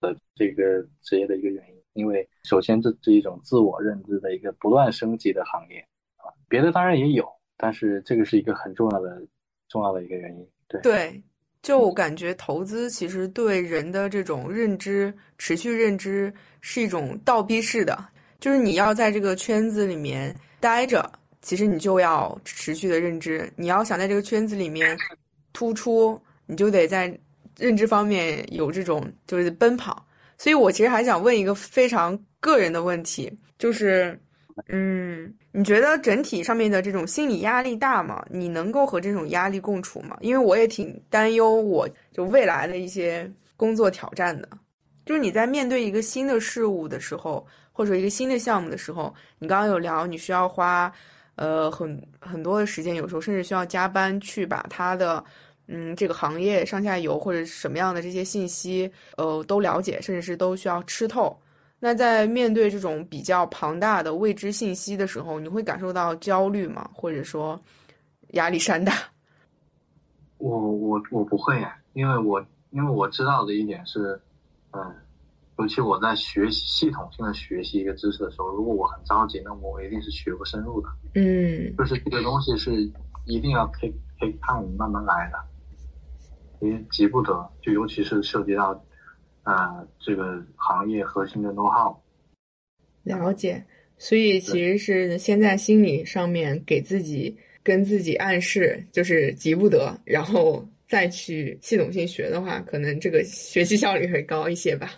[0.00, 1.69] 择这个职业的一个原因。
[1.92, 5.78] 因为首先这是一种自我认知的一个不断升级的行业
[6.16, 7.26] 啊，别的当然也有，
[7.56, 9.22] 但是这个是一个很重要的
[9.68, 10.46] 重要的一个原因。
[10.68, 11.22] 对对，
[11.62, 17.98] 就我感觉投资其实对人的这种认知、持续认知是一种倒逼式的，
[18.38, 21.10] 就是你要在这个圈子里面待着。
[21.42, 24.94] 其实你就要持续的认知，你要想在这个圈子里面
[25.54, 27.18] 突出，你就得在
[27.58, 30.04] 认知方面有这种就是奔跑。
[30.40, 34.18] 所以我其实还想问一个非常个人的问题，就是，
[34.68, 38.24] 嗯，你觉得整体上面的这种心理压力大吗？
[38.30, 40.16] 你能够和这种压力共处吗？
[40.22, 44.48] 因为我也挺担忧，我就未来的一些工作挑战的。
[45.04, 50.90] 就是你在面对一个新的事物的时候，或者一个新的项目的时候，你刚刚有聊，你需要花。
[51.36, 55.24] 呃，很很多的时间，有时候甚至需要加班去把它的，
[55.72, 61.38] 嗯，这个行业上下游或者什么样的这些信息，呃，都了解，甚至是都需要吃透。
[61.78, 66.90] 那在面对这种比较庞大的未知信息的时候，你会感受到焦虑吗？
[66.92, 67.58] 或者说
[68.32, 68.92] 压力山大？
[70.38, 74.20] 我我我不会，因为我因为我知道的一点是，
[74.72, 74.80] 嗯。
[75.58, 80.88] 尤其我在学习系统性的学习一个知识的时候，如果我很着急，那我一定是学不深入的。
[81.14, 82.90] 嗯，就是这个东西是
[83.26, 85.49] 一定要 take take time 慢慢来的，因
[86.60, 87.50] 为急不得。
[87.60, 88.84] 就尤其是涉及到
[89.44, 91.96] 呃这个行业核心的 know how。
[93.02, 93.64] 了解，
[93.98, 104.90] 所以其实是先在心理上面给自己跟自己暗示，就是急不得，然后再去系统性学的话，可能这个学习效率会高一些吧。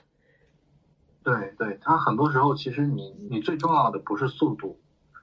[1.23, 4.77] 对对，它很多时候其实你你最重要的不是速度，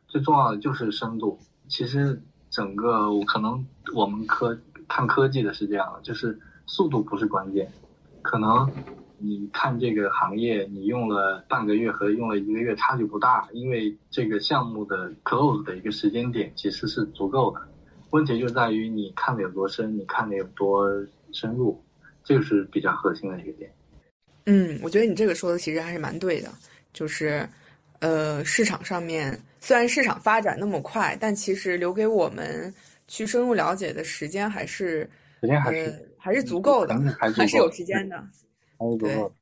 [0.07, 1.37] 最重要的就是深度。
[1.67, 2.19] 其实
[2.49, 3.63] 整个可能
[3.93, 4.57] 我们科
[4.89, 7.71] 看科技的是这样的，就是速度不是关键。
[8.21, 8.69] 可能
[9.17, 17.61] 你看这个行业，你用了半个月和用了一个月差距不大，因为这个项目的 close 的一个时间点其实是足够的。
[18.11, 20.89] 问题就在于你看的有多深，你看的有多
[21.31, 21.81] 深入，
[22.23, 23.71] 这个是比较核心的一个点。
[24.45, 26.49] 嗯，我觉得你这个说的其实还是蛮对的，
[26.91, 27.47] 就是，
[27.99, 32.73] 呃，市场上面虽然市场发展那么快，但其实留给我们
[33.09, 35.09] 去深入了解的时间还是
[35.41, 38.15] 时间还是 还是足够的，还是有时间的，
[38.77, 39.33] 还是足够。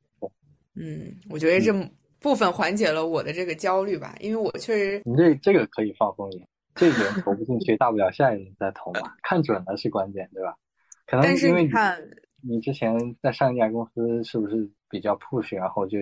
[0.74, 1.72] 嗯，我觉得这
[2.18, 10.56] 部分缓解了我的这个焦虑吧，因为我确实你这这个可以放松一点，这个投不进去，大不了下一轮再投嘛，看准了是关键，对吧？
[11.06, 12.02] 可能因为你看。
[12.40, 15.98] 你之前在上一家公司是不是比较 push，然后就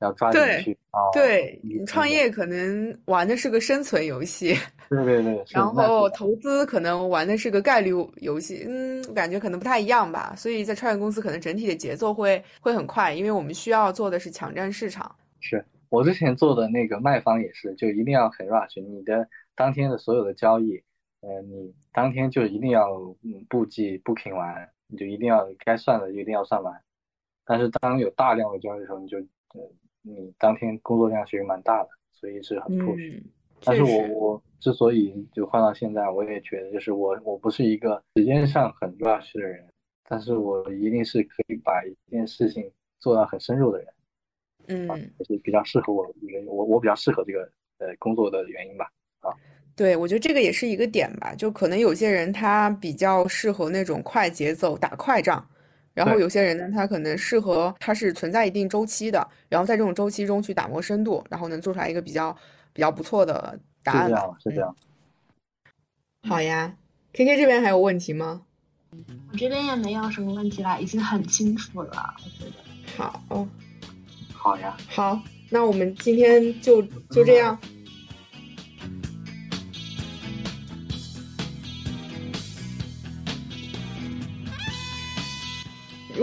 [0.00, 0.98] 要抓紧去啊？
[1.12, 4.54] 对，创业可能玩的是个生存游戏，
[4.88, 5.44] 对 对对。
[5.50, 10.34] 然后投资可能玩的是个概率游戏，嗯，感觉可能不太一样吧。
[10.36, 15.14] 所以在创业公司可能整体的节奏会会很快，因为我们需要做的是抢占市场。
[15.40, 20.82] 是我之前做的那个卖方也是，就一定要很 rush，你的当天的所有的交易，
[21.20, 22.90] 呃，你当天就一定要
[23.22, 24.68] 嗯布记 booking 完。
[24.86, 26.78] 你就一定要该算的一定要算完，
[27.46, 29.16] 但是当有大量的交易的时候，你就
[29.54, 29.60] 呃，
[30.06, 33.22] 你当天工作量其实蛮大的，所以是很 push。
[33.64, 39.66] 但是我我之所以就换到现在，我也觉得就是我我不是一个时间上很 rush 的人，
[40.06, 43.88] 但是我一定是可以把一件事情做到很深入的人。
[44.66, 44.88] 嗯，
[45.18, 48.90] 就是比较适合我一个我我比较适合这个呃工作的原因吧。
[49.20, 49.32] 啊。
[49.76, 55.44] 对，我觉得这个也是一个点吧，就可能有些人他比较适合那种快节奏打快仗，
[55.94, 62.36] 然后有些人呢，他可能适合他是存在一定周期的，然后在这种周期中去打磨深度，然后能做出来一个比较
[62.72, 64.08] 比较不错的答案。
[64.08, 64.76] 是这样，是这样。
[66.28, 66.74] 好呀
[67.12, 68.42] ，K K 这边还有问题吗？
[69.30, 72.52] 我这边也没有什么问题了，已经很清楚了，我觉得。
[72.96, 73.48] 好，
[74.32, 75.20] 好呀，好，
[75.50, 77.58] 那我们今天就就这样。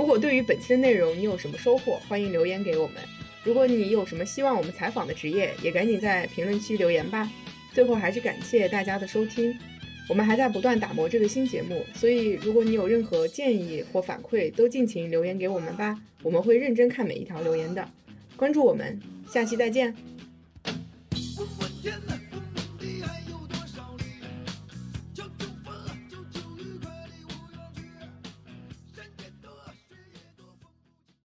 [0.01, 2.95] 如果对于本期的内容你有什么收获，欢迎留言给我们。
[3.43, 7.29] 如果你有什么希望我们采访的职业，也赶紧在评论区留言吧。
[7.71, 9.55] 最后还是感谢大家的收听，
[10.09, 17.87] 我们还在不断打磨这个新节目，所以如果你有任何建议或反馈，都尽情留言给我们吧，我们会认真看每一条留言的。
[18.35, 18.99] 关注我们，
[19.29, 19.95] 下期再见。